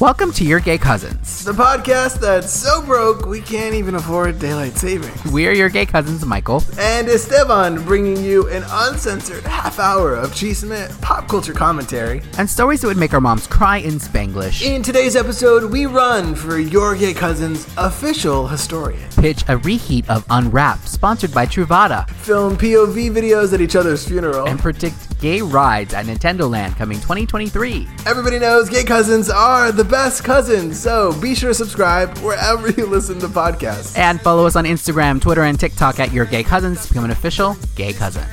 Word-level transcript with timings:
Welcome 0.00 0.32
to 0.32 0.46
Your 0.46 0.60
Gay 0.60 0.78
Cousins. 0.78 1.44
The 1.44 1.52
podcast 1.52 2.20
that's 2.20 2.50
so 2.50 2.80
broke 2.80 3.26
we 3.26 3.42
can't 3.42 3.74
even 3.74 3.96
afford 3.96 4.38
daylight 4.38 4.78
savings. 4.78 5.22
We 5.30 5.46
are 5.46 5.52
your 5.52 5.68
gay 5.68 5.84
cousins, 5.84 6.24
Michael. 6.24 6.64
And 6.78 7.06
Esteban 7.06 7.84
bringing 7.84 8.24
you 8.24 8.48
an 8.48 8.64
uncensored 8.66 9.44
half 9.44 9.78
hour 9.78 10.14
of 10.14 10.30
chisme, 10.30 10.98
pop 11.02 11.19
culture 11.30 11.54
commentary. 11.54 12.20
And 12.38 12.50
stories 12.50 12.80
that 12.80 12.88
would 12.88 12.96
make 12.96 13.14
our 13.14 13.20
moms 13.20 13.46
cry 13.46 13.76
in 13.76 13.94
Spanglish. 13.94 14.62
In 14.66 14.82
today's 14.82 15.14
episode, 15.14 15.70
we 15.70 15.86
run 15.86 16.34
for 16.34 16.58
Your 16.58 16.96
Gay 16.96 17.14
Cousins 17.14 17.68
official 17.78 18.48
historian. 18.48 19.08
Pitch 19.12 19.44
a 19.46 19.56
reheat 19.58 20.10
of 20.10 20.26
Unwrapped, 20.28 20.88
sponsored 20.88 21.32
by 21.32 21.46
Truvada. 21.46 22.10
Film 22.10 22.56
POV 22.56 23.12
videos 23.12 23.54
at 23.54 23.60
each 23.60 23.76
other's 23.76 24.06
funeral. 24.06 24.48
And 24.48 24.58
predict 24.58 25.20
gay 25.20 25.40
rides 25.40 25.94
at 25.94 26.06
Nintendo 26.06 26.50
Land 26.50 26.74
coming 26.76 26.98
2023. 26.98 27.86
Everybody 28.06 28.40
knows 28.40 28.68
gay 28.68 28.82
cousins 28.82 29.30
are 29.30 29.70
the 29.70 29.84
best 29.84 30.24
cousins, 30.24 30.80
so 30.80 31.12
be 31.20 31.36
sure 31.36 31.50
to 31.50 31.54
subscribe 31.54 32.18
wherever 32.18 32.70
you 32.70 32.86
listen 32.86 33.20
to 33.20 33.28
podcasts. 33.28 33.96
And 33.96 34.20
follow 34.20 34.46
us 34.46 34.56
on 34.56 34.64
Instagram, 34.64 35.20
Twitter, 35.20 35.44
and 35.44 35.60
TikTok 35.60 36.00
at 36.00 36.12
Your 36.12 36.24
Gay 36.24 36.42
Cousins 36.42 36.82
to 36.82 36.88
become 36.88 37.04
an 37.04 37.12
official 37.12 37.56
gay 37.76 37.92
cousin. 37.92 38.26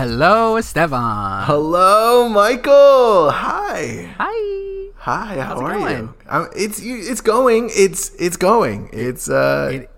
Hello, 0.00 0.56
Esteban. 0.56 1.44
Hello, 1.44 2.26
Michael. 2.30 3.30
Hi. 3.32 4.10
Hi. 4.16 4.88
Hi. 4.96 5.34
How 5.34 5.42
How's 5.42 5.60
are 5.60 5.74
going? 5.74 5.98
you? 5.98 6.14
Um, 6.26 6.48
it's 6.56 6.80
it's 6.82 7.20
going. 7.20 7.68
It's 7.74 8.14
it's 8.18 8.38
going. 8.38 8.88
It's 8.94 9.28
uh. 9.28 9.68
It, 9.70 9.90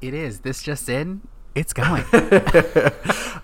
it 0.00 0.14
is. 0.14 0.40
This 0.40 0.62
just 0.62 0.88
in. 0.88 1.20
It's 1.54 1.72
going. 1.74 2.02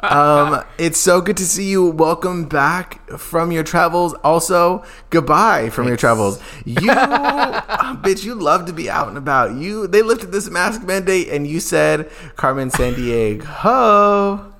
um, 0.00 0.64
it's 0.78 0.98
so 0.98 1.20
good 1.20 1.36
to 1.36 1.44
see 1.44 1.69
you. 1.69 1.91
Welcome 1.91 2.47
back 2.47 3.06
from 3.19 3.52
your 3.52 3.62
travels. 3.62 4.14
Also, 4.24 4.83
goodbye 5.11 5.69
from 5.69 5.89
your 5.89 5.98
travels. 5.98 6.41
You, 6.64 6.91
uh, 6.91 7.97
bitch, 7.97 8.24
you 8.24 8.34
love 8.34 8.64
to 8.64 8.72
be 8.72 8.89
out 8.89 9.08
and 9.08 9.19
about. 9.19 9.56
You, 9.56 9.86
they 9.86 10.00
lifted 10.00 10.33
this 10.33 10.48
mask 10.48 10.84
mandate, 10.84 11.28
and 11.28 11.47
you 11.47 11.61
said 11.61 12.11
Carmen 12.36 12.70
Sandiego. 12.70 13.45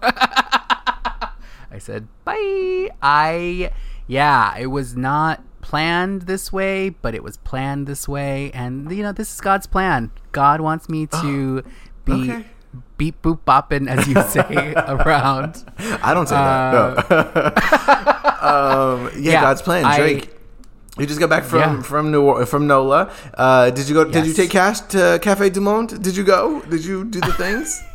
I 1.81 1.83
said 1.83 2.09
bye. 2.27 2.91
I 3.01 3.71
yeah, 4.07 4.55
it 4.59 4.67
was 4.67 4.95
not 4.99 5.43
planned 5.63 6.23
this 6.23 6.53
way, 6.53 6.91
but 6.91 7.15
it 7.15 7.23
was 7.25 7.39
planned 7.39 7.87
this 7.87 8.07
way, 8.07 8.51
and 8.53 8.91
you 8.93 9.03
know 9.03 9.13
this 9.13 9.33
is 9.33 9.41
God's 9.41 9.67
plan. 9.67 10.11
God 10.33 10.61
wants 10.61 10.91
me 10.91 11.07
to 11.23 11.65
be 12.05 12.13
okay. 12.31 12.45
beep 12.99 13.23
boop 13.23 13.39
bopping, 13.47 13.89
as 13.89 14.07
you 14.07 14.21
say, 14.29 14.75
around. 14.89 15.65
I 16.03 16.13
don't 16.13 16.29
say 16.29 16.35
that. 16.37 17.09
No. 17.09 17.17
um, 18.43 19.05
yeah, 19.07 19.09
Uh, 19.09 19.11
yeah, 19.17 19.41
God's 19.41 19.63
plan. 19.63 19.85
I- 19.87 19.97
Drake. 19.97 20.37
you 20.99 21.07
just 21.07 21.19
got 21.19 21.31
back 21.31 21.45
from 21.45 21.61
Yeah. 21.61 21.83
from 21.83 22.11
New 22.11 22.45
from 22.45 22.67
NOLA. 22.67 23.11
Uh, 23.39 23.71
did 23.71 23.89
you 23.89 23.95
go? 23.95 24.05
Did 24.05 24.27
you 24.27 24.35
take 24.35 24.51
cash 24.51 24.81
to 24.93 25.19
Cafe 25.23 25.49
Du 25.49 25.63
Monde? 25.63 25.97
Did 26.03 26.15
you 26.15 26.25
go? 26.25 26.61
Did 26.69 26.85
you 26.85 27.05
do 27.05 27.21
the 27.21 27.33
things? 27.33 27.81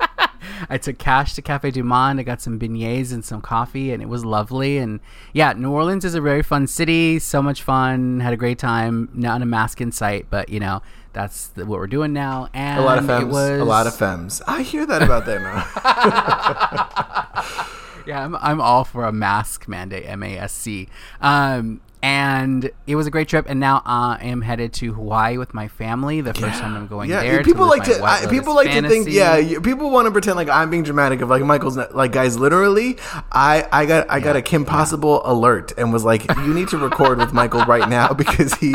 I 0.70 0.78
took 0.78 0.98
Cash 0.98 1.34
to 1.34 1.42
Cafe 1.42 1.70
Du 1.70 1.82
Monde. 1.82 2.20
I 2.20 2.22
got 2.22 2.40
some 2.40 2.58
beignets 2.58 3.12
and 3.12 3.24
some 3.24 3.40
coffee, 3.40 3.92
and 3.92 4.02
it 4.02 4.08
was 4.08 4.24
lovely. 4.24 4.78
And 4.78 5.00
yeah, 5.32 5.52
New 5.52 5.70
Orleans 5.70 6.04
is 6.04 6.14
a 6.14 6.20
very 6.20 6.42
fun 6.42 6.66
city. 6.66 7.18
So 7.18 7.42
much 7.42 7.62
fun. 7.62 8.20
Had 8.20 8.32
a 8.32 8.36
great 8.36 8.58
time. 8.58 9.08
Not 9.12 9.42
a 9.42 9.46
mask 9.46 9.80
in 9.80 9.92
sight, 9.92 10.26
but 10.30 10.48
you 10.48 10.60
know 10.60 10.82
that's 11.12 11.48
the, 11.48 11.66
what 11.66 11.78
we're 11.78 11.86
doing 11.86 12.12
now. 12.12 12.48
And 12.54 12.80
A 12.80 12.84
lot 12.84 12.98
of 12.98 13.06
femmes. 13.06 13.32
was 13.32 13.60
A 13.60 13.64
lot 13.64 13.86
of 13.86 13.96
femmes. 13.96 14.42
I 14.46 14.62
hear 14.62 14.86
that 14.86 15.02
about 15.02 15.26
them. 15.26 15.44
Yeah, 18.06 18.24
I'm, 18.24 18.36
I'm 18.36 18.60
all 18.60 18.84
for 18.84 19.04
a 19.04 19.10
mask 19.10 19.66
mandate, 19.66 20.04
M 20.06 20.22
A 20.22 20.38
S 20.38 20.52
C. 20.52 20.88
Um, 21.20 21.80
and 22.06 22.70
it 22.86 22.94
was 22.94 23.08
a 23.08 23.10
great 23.10 23.26
trip. 23.26 23.46
And 23.48 23.58
now 23.58 23.82
I 23.84 24.18
am 24.22 24.40
headed 24.40 24.72
to 24.74 24.92
Hawaii 24.92 25.38
with 25.38 25.52
my 25.54 25.66
family. 25.66 26.20
The 26.20 26.34
first 26.34 26.60
time 26.60 26.76
I'm 26.76 26.86
going 26.86 27.10
yeah, 27.10 27.22
there. 27.22 27.42
people 27.42 27.66
live 27.66 27.80
like 27.80 27.88
to. 27.88 28.00
I, 28.00 28.26
people 28.30 28.54
like 28.54 28.70
to 28.70 28.88
think. 28.88 29.08
Yeah, 29.08 29.58
people 29.58 29.90
want 29.90 30.06
to 30.06 30.12
pretend 30.12 30.36
like 30.36 30.48
I'm 30.48 30.70
being 30.70 30.84
dramatic. 30.84 31.20
Of 31.20 31.30
like 31.30 31.42
Michael's 31.42 31.76
not, 31.76 31.96
like 31.96 32.12
guys. 32.12 32.38
Literally, 32.38 32.96
I 33.32 33.66
I 33.72 33.86
got 33.86 34.08
I 34.08 34.20
got 34.20 34.36
a 34.36 34.42
Kim 34.42 34.64
Possible 34.64 35.20
alert 35.24 35.72
and 35.76 35.92
was 35.92 36.04
like, 36.04 36.30
you 36.36 36.54
need 36.54 36.68
to 36.68 36.78
record 36.78 37.18
with 37.18 37.32
Michael 37.32 37.64
right 37.64 37.88
now 37.88 38.12
because 38.12 38.54
he. 38.54 38.72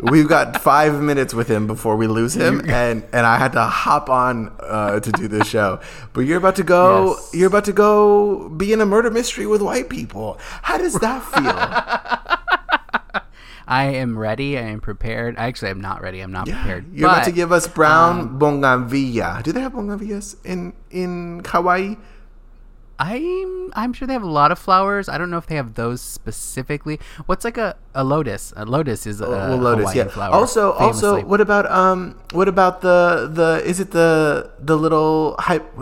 We've 0.00 0.28
got 0.28 0.60
five 0.60 1.00
minutes 1.00 1.34
with 1.34 1.48
him 1.48 1.68
before 1.68 1.96
we 1.96 2.08
lose 2.08 2.34
him, 2.34 2.60
and 2.68 3.04
and 3.12 3.26
I 3.26 3.38
had 3.38 3.52
to 3.52 3.62
hop 3.62 4.10
on 4.10 4.52
uh, 4.58 4.98
to 4.98 5.12
do 5.12 5.28
this 5.28 5.46
show. 5.46 5.78
But 6.12 6.22
you're 6.22 6.38
about 6.38 6.56
to 6.56 6.64
go. 6.64 7.14
Yes. 7.14 7.30
You're 7.32 7.48
about 7.48 7.66
to 7.66 7.72
go 7.72 8.48
be 8.48 8.72
in 8.72 8.80
a 8.80 8.86
murder 8.86 9.10
mystery 9.12 9.46
with 9.46 9.62
white 9.62 9.88
people. 9.88 10.38
How 10.62 10.78
does 10.78 10.94
that 10.94 11.22
feel? 11.22 12.46
I 13.66 13.84
am 13.84 14.18
ready. 14.18 14.56
I 14.56 14.62
am 14.62 14.80
prepared. 14.80 15.36
Actually, 15.36 15.70
I'm 15.70 15.80
not 15.80 16.00
ready. 16.00 16.20
I'm 16.20 16.32
not 16.32 16.46
prepared. 16.46 16.94
You're 16.94 17.08
about 17.08 17.24
to 17.24 17.32
give 17.32 17.50
us 17.50 17.66
brown 17.66 18.38
bougainvillea. 18.38 19.42
Do 19.42 19.52
they 19.52 19.60
have 19.60 19.72
bougainvilleas 19.72 20.36
in 20.44 20.72
in 20.90 21.42
Hawaii? 21.44 21.96
I'm 22.98 23.72
I'm 23.74 23.92
sure 23.92 24.06
they 24.08 24.14
have 24.14 24.22
a 24.22 24.30
lot 24.30 24.52
of 24.52 24.58
flowers. 24.58 25.08
I 25.08 25.18
don't 25.18 25.28
know 25.30 25.36
if 25.36 25.46
they 25.46 25.56
have 25.56 25.74
those 25.74 26.00
specifically. 26.00 26.98
What's 27.26 27.44
like 27.44 27.58
a, 27.58 27.76
a 27.94 28.02
lotus? 28.02 28.54
A 28.56 28.64
lotus 28.64 29.06
is 29.06 29.20
a 29.20 29.28
well, 29.28 29.56
lotus, 29.56 29.82
Hawaiian 29.82 30.06
yeah. 30.06 30.12
flower. 30.12 30.32
Also, 30.32 30.72
also, 30.72 31.22
what 31.24 31.42
about 31.42 31.70
um, 31.70 32.18
what 32.32 32.48
about 32.48 32.80
the 32.80 33.28
the 33.30 33.62
is 33.68 33.80
it 33.80 33.90
the 33.90 34.50
the 34.60 34.78
little 34.78 35.36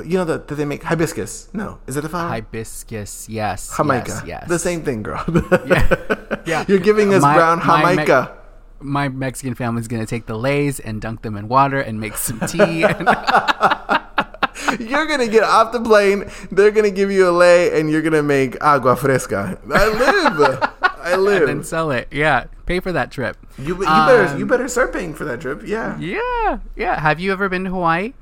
you 0.04 0.18
know 0.18 0.24
that 0.24 0.48
that 0.48 0.54
they 0.56 0.64
make 0.64 0.82
hibiscus? 0.82 1.50
No, 1.52 1.78
is 1.86 1.96
it 1.96 2.04
a 2.04 2.08
flower? 2.08 2.30
hibiscus? 2.30 3.28
Yes, 3.28 3.76
Jamaica. 3.76 4.08
Yes, 4.08 4.22
yes. 4.26 4.48
The 4.48 4.58
same 4.58 4.82
thing, 4.82 5.02
girl. 5.04 5.24
Yeah. 5.66 5.86
You're 6.68 6.78
giving 6.78 7.12
us 7.14 7.22
My- 7.22 7.34
brown 7.34 7.58
my 7.66 7.82
Me- 7.84 7.90
Jamaica. 7.96 8.32
my 8.80 9.08
Mexican 9.08 9.54
family's 9.54 9.88
gonna 9.88 10.06
take 10.06 10.26
the 10.26 10.36
leis 10.38 10.78
and 10.80 11.00
dunk 11.00 11.22
them 11.22 11.36
in 11.36 11.48
water 11.48 11.80
and 11.80 11.98
make 12.00 12.16
some 12.16 12.40
tea. 12.40 12.82
and, 12.88 13.08
You're 14.80 15.06
gonna 15.06 15.28
get 15.28 15.42
off 15.44 15.72
the 15.72 15.80
plane. 15.80 16.30
They're 16.50 16.70
gonna 16.70 16.90
give 16.90 17.10
you 17.10 17.28
a 17.28 17.32
lei, 17.32 17.78
and 17.78 17.90
you're 17.90 18.02
gonna 18.02 18.22
make 18.22 18.56
agua 18.62 18.96
fresca. 18.96 19.58
I 19.72 19.88
live. 19.88 20.58
I 21.00 21.16
live. 21.30 21.48
and 21.48 21.64
sell 21.64 21.90
it. 21.90 22.08
Yeah, 22.10 22.44
pay 22.66 22.80
for 22.80 22.90
that 22.92 23.10
trip. 23.10 23.36
you, 23.58 23.74
you 23.76 23.84
better 23.84 24.26
Um, 24.26 24.38
you 24.38 24.46
better 24.46 24.66
start 24.68 24.92
paying 24.92 25.14
for 25.14 25.24
that 25.26 25.40
trip. 25.40 25.62
Yeah. 25.64 25.98
Yeah, 25.98 26.58
yeah. 26.76 26.98
Have 27.00 27.20
you 27.20 27.30
ever 27.32 27.48
been 27.48 27.64
to 27.64 27.70
Hawaii? 27.70 28.14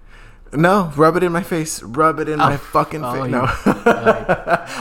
No, 0.55 0.93
rub 0.97 1.17
it 1.17 1.23
in 1.23 1.33
my 1.33 1.43
face. 1.43 1.83
Rub 1.83 2.19
it 2.19 2.29
in 2.29 2.39
my 2.39 2.59
fucking 2.59 3.03
oh, 3.03 3.23
face. 3.23 3.31
No, 3.31 3.41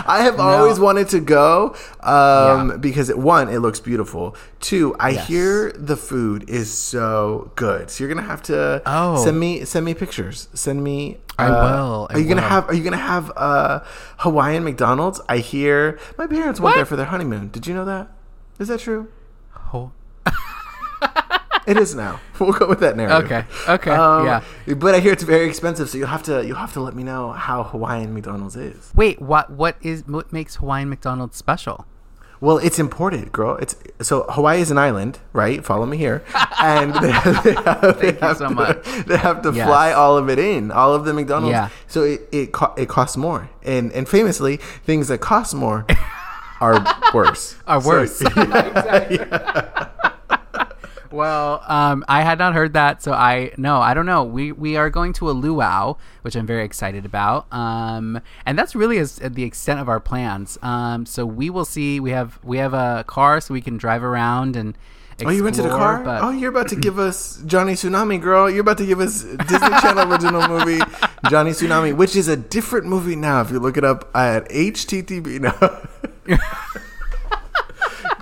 I 0.06 0.22
have 0.24 0.38
always 0.40 0.80
wanted 0.80 1.08
to 1.10 1.22
go 1.22 1.76
um, 2.02 2.72
Yeah. 2.72 2.78
because 2.78 3.10
it, 3.10 3.18
one, 3.18 3.48
it 3.48 3.60
looks 3.60 3.80
beautiful. 3.80 4.36
Two, 4.60 4.96
I 5.00 5.12
Yes. 5.12 5.28
hear 5.28 5.72
the 5.72 5.96
food 5.96 6.50
is 6.50 6.70
so 6.74 7.52
good. 7.56 7.90
So 7.90 8.04
you're 8.04 8.14
gonna 8.14 8.28
have 8.28 8.42
to 8.44 8.82
Oh. 8.86 9.24
send 9.24 9.40
me 9.40 9.64
send 9.64 9.86
me 9.86 9.94
pictures. 9.94 10.50
Send 10.54 10.84
me. 10.84 11.20
I 11.40 11.46
uh, 11.48 11.52
will, 11.52 12.08
I 12.10 12.16
are 12.16 12.20
you 12.20 12.28
gonna 12.28 12.42
have 12.42 12.68
Are 12.68 12.74
you 12.74 12.84
gonna 12.84 12.98
have 12.98 13.32
uh, 13.38 13.80
Hawaiian 14.18 14.66
McDonald's? 14.66 15.22
I 15.30 15.38
hear 15.38 15.98
my 16.18 16.28
parents 16.28 16.60
went 16.60 16.76
there 16.76 16.86
for 16.86 16.98
their 16.98 17.06
honeymoon. 17.06 17.48
Did 17.50 17.66
you 17.66 17.74
know 17.74 17.86
that? 17.86 18.12
Is 18.60 18.68
that 18.68 18.82
true? 18.82 19.08
Oh, 19.74 19.92
It 21.68 21.78
is 21.78 21.94
now. 21.96 22.20
We'll 22.40 22.54
go 22.54 22.68
with 22.68 22.80
that 22.80 22.98
narrative. 22.98 23.26
Okay, 23.32 23.46
okay, 23.70 23.92
Um, 23.92 24.26
yeah. 24.26 24.42
But 24.76 24.96
I 24.96 25.00
hear 25.00 25.14
it's 25.14 25.22
very 25.24 25.48
expensive, 25.48 25.90
so 25.90 25.98
you'll 26.00 26.08
have 26.08 26.24
to 26.24 26.44
you'll 26.46 26.58
have 26.58 26.74
to 26.74 26.82
let 26.82 26.96
me 26.96 27.04
know 27.04 27.32
how 27.34 27.64
Hawaiian 27.64 28.14
McDonald's 28.16 28.56
is. 28.56 28.92
wait. 28.96 29.22
What? 29.22 29.52
What 29.52 29.76
is? 29.82 30.04
What 30.08 30.34
makes 30.34 30.56
Hawaiian 30.56 30.90
McDonald's 30.90 31.38
special? 31.38 31.86
Well, 32.40 32.58
it's 32.58 32.80
imported, 32.80 33.32
girl. 33.32 33.58
It's 33.58 33.76
so 34.02 34.24
Hawaii 34.24 34.60
is 34.62 34.72
an 34.72 34.80
island, 34.80 35.20
right? 35.34 35.64
Follow 35.64 35.86
me 35.86 35.98
here, 35.98 36.24
and 36.60 36.96
they, 36.96 37.12
they 37.12 37.12
have, 37.12 37.44
they 37.46 37.54
Thank 37.94 38.16
you 38.22 38.28
have 38.28 38.38
so 38.38 38.48
to, 38.50 38.56
much. 38.56 38.84
They 39.06 39.18
have 39.18 39.44
to 39.44 39.52
Yes. 39.54 39.68
fly 39.68 39.92
all 39.94 40.18
of 40.18 40.28
it 40.28 40.40
in, 40.40 40.72
all 40.72 40.96
of 40.96 41.06
the 41.06 41.14
McDonald's. 41.14 41.52
Yeah. 41.52 41.70
So 41.86 42.02
it 42.02 42.28
it, 42.32 42.52
co- 42.52 42.74
it 42.76 42.90
costs 42.90 43.16
more, 43.18 43.52
and 43.62 43.92
and 43.94 44.10
famously, 44.10 44.58
things 44.84 45.08
that 45.10 45.20
cost 45.22 45.54
more 45.54 45.86
are 46.60 46.84
worse. 47.14 47.56
Are 47.68 47.80
So- 47.80 47.88
worse. 47.88 48.24
Well, 51.12 51.64
um, 51.68 52.06
I 52.08 52.22
had 52.22 52.40
not 52.40 52.54
heard 52.54 52.74
that, 52.74 53.04
so 53.04 53.14
I 53.14 53.52
no, 53.58 53.82
I 53.82 53.94
don't 53.94 54.06
know. 54.06 54.24
We 54.24 54.52
we 54.52 54.78
are 54.78 54.90
going 54.90 55.14
to 55.14 55.30
a 55.30 55.34
luau, 55.34 55.98
which 56.22 56.36
I'm 56.36 56.48
very 56.48 56.64
excited 56.64 57.06
about, 57.06 57.52
um, 57.52 58.22
and 58.46 58.58
that's 58.58 58.76
really 58.76 58.98
as, 58.98 59.16
the 59.18 59.44
extent 59.44 59.80
of 59.80 59.90
our 59.90 60.00
plans. 60.00 60.58
Um, 60.62 61.06
so 61.06 61.26
we 61.26 61.50
will 61.50 61.66
see. 61.66 62.00
We 62.00 62.12
have 62.12 62.40
we 62.44 62.58
have 62.58 62.74
a 62.74 63.04
car, 63.08 63.42
so 63.42 63.54
we 63.54 63.62
can 63.62 63.78
drive 63.78 64.04
around 64.04 64.56
and. 64.56 64.78
Oh, 65.24 65.30
you 65.30 65.44
rented 65.44 65.66
a 65.66 65.68
explore, 65.68 65.98
car? 65.98 66.04
But 66.04 66.24
oh, 66.24 66.32
you're 66.32 66.50
about 66.50 66.70
to 66.70 66.76
give 66.76 66.98
us 66.98 67.44
Johnny 67.46 67.74
Tsunami, 67.74 68.20
girl. 68.20 68.50
You're 68.50 68.62
about 68.62 68.80
to 68.80 68.88
give 68.88 69.00
us 69.00 69.22
Disney 69.22 69.70
Channel 69.80 70.12
original 70.12 70.48
movie 70.48 70.80
Johnny 71.30 71.52
Tsunami, 71.52 71.96
which 71.96 72.16
is 72.16 72.28
a 72.28 72.36
different 72.36 72.88
movie 72.88 73.16
now. 73.16 73.42
If 73.42 73.52
you 73.52 73.60
look 73.60 73.78
it 73.78 73.84
up 73.84 74.10
at 74.16 74.50
HTTP 74.50 75.40
now. 76.28 76.40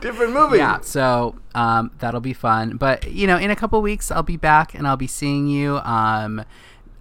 Different 0.01 0.33
movie. 0.33 0.57
yeah, 0.57 0.79
so 0.81 1.35
um, 1.55 1.91
that'll 1.99 2.21
be 2.21 2.33
fun. 2.33 2.77
But 2.77 3.11
you 3.11 3.27
know, 3.27 3.37
in 3.37 3.51
a 3.51 3.55
couple 3.55 3.81
weeks, 3.81 4.11
I'll 4.11 4.23
be 4.23 4.37
back 4.37 4.73
and 4.73 4.87
I'll 4.87 4.97
be 4.97 5.07
seeing 5.07 5.47
you. 5.47 5.77
Um, 5.79 6.43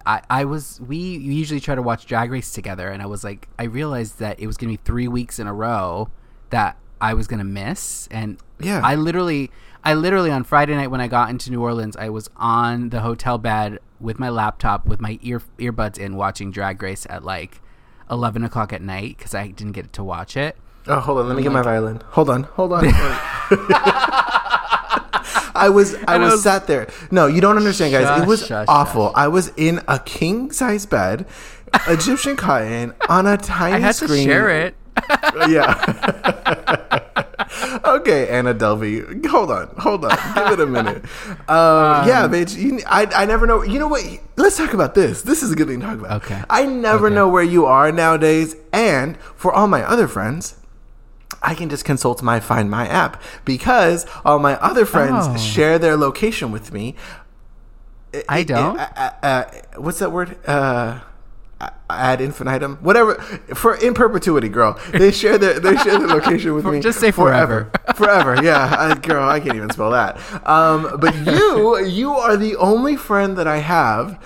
I, 0.05 0.21
I 0.29 0.45
was 0.45 0.79
we 0.85 0.97
usually 0.97 1.59
try 1.59 1.75
to 1.75 1.81
watch 1.81 2.05
Drag 2.05 2.31
Race 2.31 2.51
together, 2.51 2.89
and 2.89 3.01
I 3.01 3.05
was 3.05 3.23
like, 3.23 3.47
I 3.59 3.63
realized 3.63 4.19
that 4.19 4.39
it 4.39 4.47
was 4.47 4.57
gonna 4.57 4.73
be 4.73 4.77
three 4.77 5.07
weeks 5.07 5.39
in 5.39 5.47
a 5.47 5.53
row 5.53 6.09
that 6.49 6.77
I 7.01 7.13
was 7.13 7.27
gonna 7.27 7.43
miss, 7.43 8.07
and 8.11 8.37
Yeah. 8.59 8.81
I 8.83 8.95
literally, 8.95 9.51
I 9.83 9.93
literally 9.93 10.31
on 10.31 10.43
Friday 10.43 10.75
night 10.75 10.89
when 10.91 11.01
I 11.01 11.07
got 11.07 11.29
into 11.29 11.51
New 11.51 11.61
Orleans, 11.61 11.95
I 11.95 12.09
was 12.09 12.29
on 12.37 12.89
the 12.89 13.01
hotel 13.01 13.37
bed 13.37 13.79
with 13.99 14.17
my 14.19 14.29
laptop 14.29 14.85
with 14.85 14.99
my 15.01 15.19
ear 15.21 15.41
earbuds 15.59 15.97
in, 15.97 16.15
watching 16.15 16.51
Drag 16.51 16.81
Race 16.81 17.05
at 17.09 17.23
like 17.23 17.61
eleven 18.09 18.43
o'clock 18.43 18.73
at 18.73 18.81
night 18.81 19.17
because 19.17 19.35
I 19.35 19.47
didn't 19.49 19.73
get 19.73 19.93
to 19.93 20.03
watch 20.03 20.35
it. 20.35 20.57
Oh, 20.89 20.99
hold 20.99 21.19
on. 21.19 21.27
Let 21.27 21.37
me 21.37 21.43
get 21.43 21.51
my 21.51 21.61
violin. 21.61 22.01
Hold 22.09 22.29
on. 22.31 22.43
Hold 22.43 22.73
on. 22.73 22.83
I 25.55 25.69
was 25.73 25.95
I 26.07 26.17
was, 26.17 26.31
was- 26.33 26.43
sat 26.43 26.67
there. 26.67 26.87
No, 27.11 27.27
you 27.27 27.41
don't 27.41 27.57
understand, 27.57 27.91
guys. 27.91 28.05
Shush, 28.05 28.21
it 28.23 28.27
was 28.27 28.45
shush, 28.47 28.65
awful. 28.69 29.11
I 29.15 29.27
was 29.27 29.51
in 29.57 29.81
a 29.87 29.99
king 29.99 30.51
size 30.51 30.85
bed, 30.85 31.25
Egyptian 31.87 32.35
cotton 32.37 32.93
on 33.09 33.27
a 33.27 33.35
tiny 33.37 33.75
I 33.75 33.79
had 33.79 33.95
screen. 33.95 34.25
to 34.27 34.31
share 34.33 34.49
it. 34.49 34.75
yeah. 35.49 37.01
okay, 37.85 38.27
Anna 38.29 38.53
Delvey. 38.53 39.25
Hold 39.27 39.51
on, 39.51 39.67
hold 39.77 40.05
on. 40.05 40.11
Give 40.35 40.51
it 40.59 40.59
a 40.61 40.65
minute. 40.65 41.03
Um, 41.49 42.07
yeah, 42.07 42.27
bitch. 42.29 42.57
You, 42.57 42.79
I, 42.87 43.05
I 43.13 43.25
never 43.25 43.45
know. 43.45 43.61
You 43.63 43.79
know 43.79 43.87
what? 43.87 44.03
Let's 44.37 44.55
talk 44.57 44.73
about 44.73 44.95
this. 44.95 45.21
This 45.23 45.43
is 45.43 45.51
a 45.51 45.55
good 45.55 45.67
thing 45.67 45.81
to 45.81 45.85
talk 45.85 45.99
about. 45.99 46.23
Okay. 46.23 46.41
I 46.49 46.65
never 46.65 47.07
Okay. 47.07 47.15
know 47.15 47.27
where 47.27 47.43
you 47.43 47.65
are 47.65 47.91
nowadays. 47.91 48.55
And 48.71 49.17
for 49.35 49.51
all 49.53 49.67
my 49.67 49.83
other 49.83 50.07
friends, 50.07 50.55
I 51.41 51.55
can 51.55 51.69
just 51.69 51.85
consult 51.85 52.21
my 52.21 52.39
Find 52.39 52.69
My 52.69 52.87
app 52.87 53.21
because 53.45 54.05
all 54.25 54.39
my 54.39 54.55
other 54.55 54.85
friends 54.85 55.25
Oh. 55.27 55.37
share 55.37 55.79
their 55.79 55.95
location 55.95 56.51
with 56.51 56.73
me. 56.73 56.95
I 58.27 58.43
don't. 58.43 58.79
Uh, 58.79 58.89
uh, 58.95 59.11
uh, 59.25 59.43
what's 59.77 59.99
that 59.99 60.11
word? 60.11 60.37
Uh, 60.47 60.99
ad 61.89 62.21
infinitum, 62.21 62.77
whatever 62.81 63.15
for 63.53 63.75
in 63.75 63.93
perpetuity, 63.93 64.47
girl. 64.49 64.79
They 64.93 65.11
share 65.11 65.37
their 65.37 65.59
they 65.59 65.75
share 65.77 65.99
their 65.99 66.07
location 66.07 66.53
with 66.55 66.63
For- 66.65 66.71
me. 66.71 66.79
just 66.79 66.99
say 66.99 67.11
forever. 67.11 67.69
forever. 67.95 68.41
Yeah, 68.41 68.75
I, 68.79 68.95
girl, 68.95 69.27
I 69.27 69.39
can't 69.39 69.55
even 69.57 69.69
spell 69.69 69.91
that. 69.91 70.17
Um, 70.47 70.97
but 70.99 71.13
you, 71.25 71.77
you 71.85 72.11
are 72.13 72.37
the 72.37 72.55
only 72.55 72.95
friend 72.95 73.37
that 73.37 73.47
I 73.47 73.57
have 73.57 74.17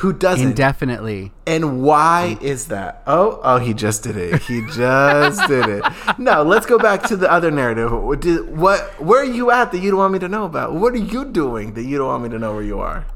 who 0.00 0.12
doesn't. 0.12 0.48
Indefinitely. 0.48 1.32
and 1.46 1.82
why 1.82 2.38
is 2.40 2.66
that? 2.68 3.02
Oh, 3.06 3.40
oh, 3.42 3.58
he 3.58 3.74
just 3.74 4.02
did 4.02 4.16
it. 4.16 4.42
He 4.42 4.62
just 4.74 5.46
did 5.48 5.68
it. 5.68 5.84
No, 6.18 6.42
let's 6.42 6.66
go 6.66 6.78
back 6.78 7.02
to 7.04 7.16
the 7.16 7.30
other 7.30 7.50
narrative. 7.50 7.92
What, 7.92 8.20
did, 8.20 8.56
what? 8.56 8.80
Where 9.00 9.20
are 9.20 9.24
you 9.24 9.50
at 9.50 9.72
that 9.72 9.78
you 9.78 9.90
don't 9.90 9.98
want 9.98 10.12
me 10.12 10.18
to 10.20 10.28
know 10.28 10.44
about? 10.44 10.72
What 10.74 10.94
are 10.94 11.04
you 11.14 11.24
doing 11.26 11.74
that 11.74 11.84
you 11.84 11.98
don't 11.98 12.08
want 12.08 12.22
me 12.22 12.28
to 12.30 12.38
know 12.38 12.54
where 12.54 12.62
you 12.62 12.80
are? 12.80 13.06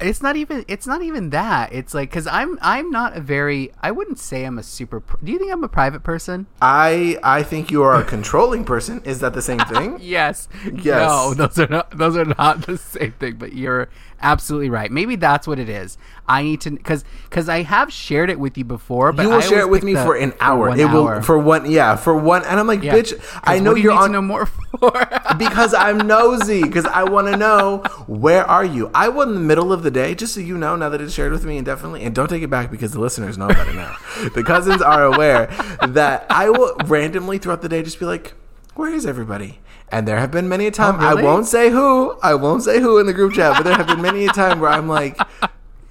it's 0.00 0.20
not 0.20 0.34
even 0.34 0.64
it's 0.66 0.88
not 0.88 1.02
even 1.02 1.30
that 1.30 1.72
it's 1.72 1.94
like 1.94 2.10
because 2.10 2.26
i'm 2.26 2.58
i'm 2.60 2.90
not 2.90 3.16
a 3.16 3.20
very 3.20 3.70
i 3.80 3.92
wouldn't 3.92 4.18
say 4.18 4.44
i'm 4.44 4.58
a 4.58 4.62
super 4.62 5.00
do 5.22 5.30
you 5.30 5.38
think 5.38 5.52
i'm 5.52 5.62
a 5.62 5.68
private 5.68 6.02
person 6.02 6.48
I 6.60 7.16
I 7.22 7.44
think 7.44 7.70
you 7.70 7.84
are 7.84 7.94
a 7.94 8.02
controlling 8.04 8.64
person. 8.64 9.00
Is 9.04 9.20
that 9.20 9.34
the 9.34 9.40
same 9.40 9.60
thing? 9.60 9.98
yes 10.02 10.48
Yes. 10.64 11.08
no 11.08 11.32
those 11.34 11.58
are 11.60 11.68
not 11.68 11.96
those 11.96 12.16
are 12.16 12.24
not 12.24 12.66
the 12.66 12.76
same 12.76 13.12
thing 13.12 13.36
but 13.36 13.52
you're 13.54 13.88
absolutely 14.24 14.70
right 14.70 14.90
maybe 14.90 15.14
that's 15.16 15.46
what 15.46 15.58
it 15.58 15.68
is 15.68 15.96
i 16.26 16.42
need 16.42 16.60
to 16.60 16.70
because 16.70 17.04
because 17.28 17.48
i 17.48 17.62
have 17.62 17.92
shared 17.92 18.30
it 18.30 18.40
with 18.40 18.56
you 18.58 18.64
before 18.64 19.12
but 19.12 19.22
you 19.22 19.30
I 19.30 19.34
will 19.36 19.40
share 19.42 19.60
it 19.60 19.68
with 19.68 19.84
me 19.84 19.94
the- 19.94 20.02
for 20.02 20.16
an 20.16 20.32
hour. 20.40 20.70
one 20.70 20.80
it 20.80 20.86
will 20.86 21.06
hour. 21.06 21.22
for 21.22 21.38
one. 21.38 21.70
Yeah, 21.70 21.94
for 21.96 22.16
one. 22.16 22.42
And 22.44 22.58
I'm 22.58 22.66
like, 22.66 22.82
Yeah. 22.82 22.94
bitch. 22.94 23.12
I 23.44 23.58
know 23.58 23.74
you 23.74 23.84
you're 23.84 23.92
need 23.92 23.98
on 23.98 24.08
to 24.08 24.12
know 24.14 24.22
more 24.22 24.46
for 24.46 24.90
because 25.38 25.74
I'm 25.74 25.98
nosy. 25.98 26.62
Because 26.62 26.86
I 26.86 27.04
want 27.04 27.26
to 27.28 27.36
know 27.36 27.78
where 28.06 28.44
are 28.44 28.64
you. 28.64 28.90
I 28.94 29.08
was 29.08 29.28
in 29.28 29.34
the 29.34 29.40
middle 29.40 29.72
of 29.72 29.82
the 29.82 29.90
day, 29.90 30.14
just 30.14 30.34
so 30.34 30.40
you 30.40 30.56
know. 30.56 30.74
Now 30.76 30.88
that 30.88 31.00
it's 31.00 31.12
shared 31.14 31.32
with 31.32 31.44
me 31.44 31.58
indefinitely, 31.58 32.02
and 32.04 32.14
don't 32.14 32.28
take 32.28 32.42
it 32.42 32.50
back 32.50 32.70
because 32.70 32.92
the 32.92 33.00
listeners 33.00 33.36
know 33.36 33.48
about 33.48 33.68
it 33.68 33.74
now. 33.74 33.94
the 34.34 34.42
cousins 34.42 34.80
are 34.82 35.04
aware 35.04 35.46
that 35.86 36.26
I 36.30 36.48
will 36.50 36.74
randomly 36.86 37.38
throughout 37.38 37.60
the 37.62 37.68
day 37.68 37.82
just 37.82 37.98
be 37.98 38.06
like, 38.06 38.32
"Where 38.74 38.90
is 38.92 39.04
everybody?" 39.06 39.58
And 39.90 40.08
there 40.08 40.18
have 40.18 40.30
been 40.30 40.48
many 40.48 40.66
a 40.66 40.70
time. 40.70 40.96
Oh, 40.96 41.08
really? 41.10 41.22
I 41.22 41.24
won't 41.24 41.46
say 41.46 41.70
who. 41.70 42.16
I 42.22 42.34
won't 42.34 42.62
say 42.62 42.80
who 42.80 42.98
in 42.98 43.06
the 43.06 43.12
group 43.12 43.34
chat, 43.34 43.54
but 43.56 43.62
there 43.64 43.74
have 43.76 43.86
been 43.86 44.02
many 44.02 44.26
a 44.26 44.30
time 44.32 44.60
where 44.60 44.70
I'm 44.70 44.88
like. 44.88 45.18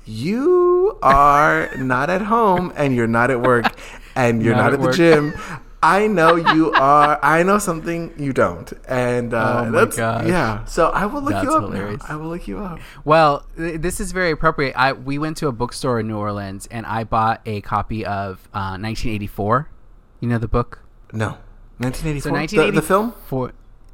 You 0.06 0.98
are 1.02 1.74
not 1.78 2.10
at 2.10 2.24
home 2.24 2.74
and 2.76 2.94
you're 2.94 3.08
not 3.08 3.32
at 3.32 3.42
work 3.42 3.74
and 4.16 4.44
you're 4.44 4.54
Not 4.56 4.72
not, 4.72 4.74
at 4.74 4.80
at, 4.82 4.86
the 4.86 4.92
gym. 4.98 5.34
I 5.82 6.08
know 6.08 6.36
you 6.36 6.72
are. 6.74 7.20
I 7.24 7.44
know 7.44 7.58
something 7.58 8.14
you 8.18 8.32
don't, 8.34 8.72
and 8.88 9.34
uh, 9.34 9.64
Oh 9.66 9.66
my 9.70 9.80
that's 9.80 9.98
gosh. 9.98 10.28
yeah. 10.28 10.66
So 10.66 10.90
I 10.90 11.06
will 11.06 11.22
look 11.22 11.32
That's 11.32 11.46
you 11.46 11.54
up. 11.56 11.62
hilarious. 11.64 12.02
Now. 12.04 12.14
I 12.14 12.16
will 12.18 12.28
look 12.30 12.48
you 12.48 12.60
up. 12.60 12.80
Well, 13.06 13.46
th- 13.58 13.80
this 13.82 14.00
is 14.00 14.12
very 14.12 14.32
appropriate. 14.32 14.76
I 14.78 14.92
we 14.94 15.18
went 15.18 15.38
to 15.38 15.48
a 15.48 15.52
bookstore 15.54 16.00
in 16.02 16.08
New 16.08 16.18
Orleans 16.18 16.68
and 16.72 16.86
I 16.86 17.04
bought 17.06 17.42
a 17.46 17.62
copy 17.62 18.06
of 18.06 18.48
uh, 18.54 18.76
1984. 18.80 19.70
You 20.22 20.28
know 20.30 20.38
the 20.38 20.48
book. 20.50 20.80
No, 21.14 21.38
1984. 21.80 22.22
So 22.22 22.30
The- 22.30 22.34
1984. 22.36 22.82
the, 22.82 22.82
film. 22.88 23.14
for 23.28 23.52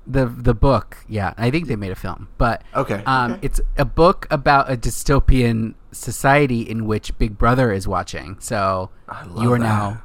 the 0.10 0.26
the 0.26 0.54
book. 0.54 0.98
Yeah, 1.08 1.34
I 1.38 1.52
think 1.52 1.68
they 1.68 1.76
made 1.76 1.92
a 1.92 1.96
film, 1.96 2.28
but 2.38 2.64
Okay, 2.76 3.04
um, 3.06 3.34
okay. 3.34 3.40
it's 3.46 3.62
a 3.78 3.86
book 3.86 4.28
about 4.32 4.70
a 4.72 4.76
dystopian 4.76 5.76
society 5.92 6.62
in 6.62 6.86
which 6.88 7.18
Big 7.18 7.38
Brother 7.38 7.72
is 7.72 7.88
watching. 7.88 8.38
So 8.40 8.90
I 9.08 9.24
love 9.26 9.44
you 9.44 9.54
are 9.54 9.60
that. 9.60 9.64
now 9.66 10.02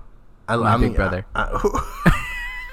I 0.48 0.56
my 0.56 0.74
I 0.74 0.76
mean, 0.76 0.90
big 0.90 0.96
brother. 0.96 1.26
I- 1.34 1.48
I- 2.06 2.20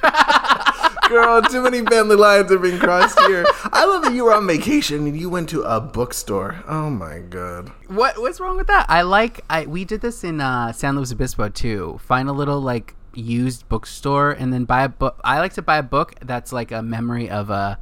Girl, 1.11 1.41
too 1.41 1.61
many 1.61 1.81
family 1.85 2.15
lines 2.15 2.49
are 2.53 2.57
being 2.57 2.79
crossed 2.79 3.19
here. 3.27 3.45
I 3.73 3.83
love 3.85 4.01
that 4.03 4.13
you 4.13 4.23
were 4.23 4.33
on 4.33 4.47
vacation 4.47 5.05
and 5.07 5.19
you 5.19 5.29
went 5.29 5.49
to 5.49 5.61
a 5.63 5.81
bookstore. 5.81 6.63
Oh 6.69 6.89
my 6.89 7.19
god. 7.19 7.69
What 7.87 8.17
what's 8.21 8.39
wrong 8.39 8.55
with 8.55 8.67
that? 8.67 8.85
I 8.87 9.01
like 9.01 9.41
I 9.49 9.65
we 9.65 9.83
did 9.83 9.99
this 9.99 10.23
in 10.23 10.39
uh, 10.39 10.71
San 10.71 10.95
Luis 10.95 11.11
Obispo 11.11 11.49
too. 11.49 11.99
Find 12.01 12.29
a 12.29 12.31
little 12.31 12.61
like 12.61 12.95
used 13.13 13.67
bookstore 13.69 14.31
and 14.31 14.53
then 14.53 14.65
buy 14.65 14.83
a 14.83 14.89
book. 14.89 15.19
I 15.23 15.39
like 15.39 15.53
to 15.53 15.61
buy 15.61 15.77
a 15.77 15.83
book 15.83 16.15
that's 16.21 16.51
like 16.51 16.71
a 16.71 16.81
memory 16.81 17.29
of 17.29 17.51
uh 17.51 17.75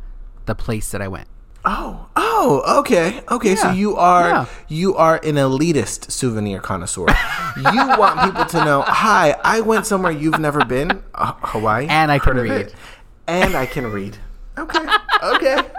the 0.45 0.55
place 0.55 0.91
that 0.91 1.01
I 1.01 1.07
went. 1.07 1.27
Oh, 1.65 2.07
oh, 2.15 2.79
okay, 2.79 3.21
okay. 3.29 3.55
So 3.55 3.71
you 3.71 3.97
are 3.97 4.29
yeah. 4.29 4.45
you 4.69 4.95
are 4.95 5.17
an 5.23 5.35
elitist 5.35 6.09
souvenir 6.11 6.59
connoisseur. 6.61 7.05
you 7.57 7.87
want 7.97 8.21
people 8.21 8.45
to 8.45 8.63
know, 8.63 8.81
hi, 8.81 9.35
I 9.43 9.59
went 9.61 9.85
somewhere 9.85 10.11
you've 10.11 10.39
never 10.39 10.63
been, 10.63 11.03
uh, 11.13 11.33
Hawaii, 11.41 11.87
And 11.89 12.11
I 12.11 12.19
can 12.19 12.37
read. 12.37 12.73
and 13.27 13.55
I 13.55 13.65
can 13.65 13.91
read. 13.91 14.17
Okay, 14.57 14.85
okay. 15.23 15.57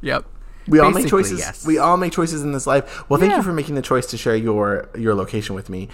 Yep. 0.00 0.26
We 0.68 0.78
all 0.80 0.90
make 0.90 1.06
choices. 1.08 1.38
yes. 1.38 1.66
We 1.66 1.78
all 1.78 1.96
make 1.96 2.12
choices 2.12 2.42
in 2.42 2.52
this 2.52 2.66
life. 2.66 3.08
Well, 3.08 3.18
thank 3.18 3.30
Yeah. 3.30 3.38
you 3.38 3.42
for 3.42 3.52
making 3.52 3.74
the 3.74 3.82
choice 3.82 4.06
to 4.06 4.16
share 4.16 4.36
your 4.36 4.88
your 4.96 5.14
location 5.14 5.54
with 5.54 5.68
me. 5.68 5.88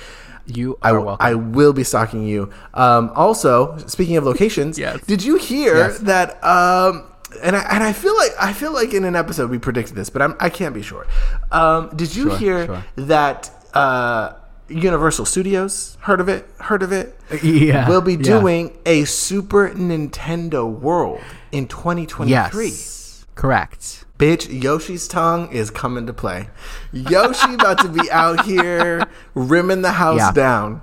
You 0.47 0.78
I, 0.83 0.90
are 0.90 1.00
welcome. 1.00 1.26
I 1.26 1.35
will 1.35 1.73
be 1.73 1.85
stalking 1.85 2.26
you. 2.26 2.50
Um, 2.75 3.11
also, 3.14 3.78
speaking 3.87 4.16
of 4.19 4.25
locations, 4.25 4.78
Yes. 4.85 5.00
did 5.07 5.25
you 5.25 5.37
hear 5.37 5.76
Yes. 5.76 5.99
that? 6.00 6.43
Um, 6.45 7.04
and 7.43 7.57
I 7.57 7.61
and 7.75 7.83
I 7.83 7.93
feel 7.93 8.14
like 8.16 8.31
I 8.38 8.52
feel 8.52 8.73
like 8.73 8.93
in 8.95 9.04
an 9.04 9.16
episode 9.16 9.50
we 9.50 9.59
predicted 9.59 9.97
this, 9.97 10.11
but 10.11 10.21
I'm, 10.23 10.35
I 10.40 10.50
can't 10.50 10.75
be 10.75 10.83
sure. 10.83 11.07
Um, 11.50 11.90
did 11.97 12.14
you 12.14 12.28
Sure, 12.28 12.38
hear 12.38 12.66
sure. 12.66 12.85
that 12.97 13.50
uh, 13.75 14.35
Universal 14.69 15.25
Studios 15.25 15.97
heard 16.00 16.21
of 16.21 16.28
it? 16.28 16.47
Heard 16.61 16.83
of 16.83 16.93
it? 16.93 17.19
yeah. 17.43 17.88
Will 17.88 18.02
be 18.02 18.12
yeah. 18.14 18.23
doing 18.23 18.78
a 18.87 19.04
Super 19.04 19.71
Nintendo 19.71 20.71
World 20.71 21.21
in 21.52 21.66
2023. 21.69 22.28
Yes. 22.66 23.26
Correct. 23.35 24.03
Bitch, 24.18 24.62
Yoshi's 24.62 25.09
tongue 25.09 25.50
is 25.52 25.71
coming 25.71 26.06
to 26.06 26.12
play. 26.12 26.49
Yoshi 26.92 27.54
about 27.54 27.78
to 27.78 27.88
be 27.88 28.09
out 28.11 28.44
here 28.44 29.04
rimming 29.35 29.83
the 29.83 29.92
house 29.92 30.18
Yeah. 30.18 30.33
down. 30.33 30.83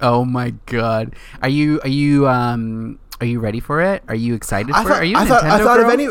Oh 0.00 0.24
my 0.24 0.50
god. 0.66 1.14
Are 1.42 1.48
you 1.48 1.80
are 1.82 1.88
you 1.88 2.26
um 2.28 2.98
are 3.20 3.26
you 3.26 3.38
ready 3.38 3.60
for 3.60 3.80
it? 3.80 4.02
Are 4.08 4.16
you 4.16 4.34
excited 4.34 4.74
I 4.74 4.82
for 4.82 4.88
thought, 4.88 4.96
it? 4.96 5.00
Are 5.00 5.04
you 5.04 5.16
I 5.16 5.24
thought, 5.26 5.44
I 5.44 5.58
thought 5.58 5.76
girl? 5.76 5.86
of 5.86 5.92
any 5.92 6.06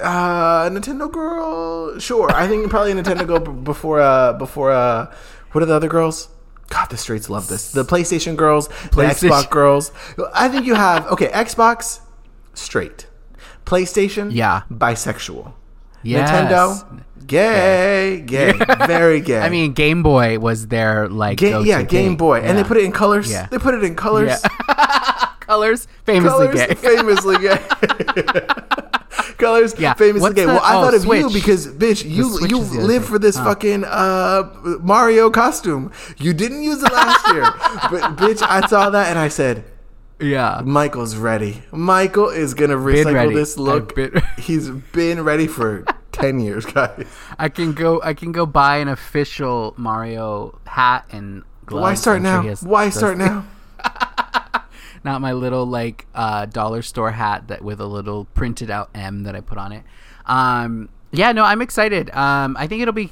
uh, 0.00 0.70
Nintendo 0.70 1.12
girl. 1.12 1.98
Sure, 1.98 2.30
I 2.32 2.48
think 2.48 2.70
probably 2.70 2.92
a 2.92 2.94
Nintendo 2.94 3.26
girl 3.26 3.40
before 3.40 4.00
uh, 4.00 4.32
before 4.32 4.70
uh, 4.72 5.12
what 5.52 5.62
are 5.62 5.66
the 5.66 5.74
other 5.74 5.88
girls? 5.88 6.28
God, 6.70 6.88
the 6.88 6.96
streets 6.96 7.28
love 7.28 7.48
this. 7.48 7.70
The 7.72 7.84
PlayStation 7.84 8.34
girls, 8.34 8.68
the 8.68 8.74
PlayStation. 8.88 9.28
Xbox 9.28 9.50
girls. 9.50 9.92
I 10.34 10.48
think 10.48 10.64
you 10.64 10.74
have 10.74 11.06
okay. 11.08 11.28
Xbox, 11.28 12.00
straight. 12.54 13.08
PlayStation, 13.66 14.30
Yeah. 14.32 14.62
bisexual. 14.72 15.52
Yes. 16.04 16.30
Nintendo, 16.30 17.02
gay, 17.26 18.22
gay, 18.26 18.52
very 18.86 19.20
gay. 19.20 19.40
I 19.40 19.48
mean, 19.48 19.72
Game 19.72 20.02
Boy 20.02 20.38
was 20.38 20.68
their 20.68 21.08
like 21.08 21.38
Ga- 21.38 21.60
yeah, 21.62 21.82
Game 21.82 22.10
thing. 22.10 22.16
Boy, 22.16 22.40
and 22.40 22.56
they 22.58 22.64
put 22.64 22.76
it 22.76 22.84
in 22.84 22.92
colors. 22.92 23.30
Yeah. 23.30 23.46
They 23.46 23.58
put 23.58 23.74
it 23.74 23.82
in 23.82 23.94
colors. 23.96 24.40
colors 25.40 25.86
famously 26.04 26.46
colors 26.48 26.66
gay. 26.66 26.74
famously 26.74 27.38
gay. 27.38 27.58
colors 29.38 29.74
Yeah. 29.78 29.94
famously 29.94 30.20
What's 30.22 30.34
gay. 30.34 30.46
well, 30.46 30.60
I 30.62 30.76
oh, 30.76 30.82
thought 30.84 30.94
of 30.94 31.04
you 31.04 31.30
because 31.30 31.66
bitch, 31.68 32.04
you 32.04 32.38
you 32.46 32.60
is 32.60 32.70
the 32.70 32.78
other 32.78 32.86
live 32.86 33.04
for 33.04 33.18
this 33.18 33.36
Huh. 33.36 33.44
fucking 33.44 33.84
uh, 33.84 34.50
Mario 34.80 35.30
costume. 35.30 35.92
You 36.18 36.32
didn't 36.32 36.62
use 36.62 36.82
it 36.82 36.92
last 36.92 37.26
year, 37.32 37.42
but 37.90 38.16
bitch, 38.16 38.42
I 38.42 38.66
saw 38.68 38.90
that 38.90 39.08
and 39.08 39.18
I 39.18 39.28
said. 39.28 39.64
Yeah. 40.20 40.62
Michael's 40.64 41.16
ready. 41.16 41.62
Michael 41.72 42.28
is 42.28 42.54
gonna 42.54 42.76
recycle 42.76 43.14
ready. 43.14 43.34
this 43.34 43.56
look. 43.58 43.94
Been- 43.94 44.22
He's 44.38 44.70
been 44.70 45.22
ready 45.24 45.46
for 45.46 45.84
ten 46.12 46.40
years, 46.40 46.64
guys. 46.64 47.06
I 47.38 47.48
can 47.48 47.72
go. 47.72 48.00
I 48.02 48.14
can 48.14 48.32
go 48.32 48.46
buy 48.46 48.78
an 48.78 48.88
official 48.88 49.74
Mario 49.76 50.58
hat 50.66 51.06
and 51.10 51.42
gloves. 51.66 51.82
Why 51.82 51.94
start 51.94 52.22
now? 52.22 52.42
has 52.42 52.62
Why 52.62 52.90
start 52.90 53.18
now? 53.18 53.46
Not 55.04 55.20
my 55.20 55.34
little 55.34 55.66
like 55.66 56.06
uh, 56.14 56.46
dollar 56.46 56.80
store 56.80 57.10
hat 57.10 57.48
that 57.48 57.62
with 57.62 57.78
a 57.80 57.86
little 57.86 58.24
printed 58.24 58.70
out 58.70 58.88
M 58.94 59.24
that 59.24 59.36
I 59.36 59.40
put 59.40 59.58
on 59.58 59.72
it. 59.72 59.82
Um, 60.24 60.88
yeah, 61.12 61.32
no, 61.32 61.44
I'm 61.44 61.60
excited. 61.60 62.08
Um, 62.14 62.56
I 62.58 62.66
think 62.66 62.80
it'll 62.80 62.94
be 62.94 63.10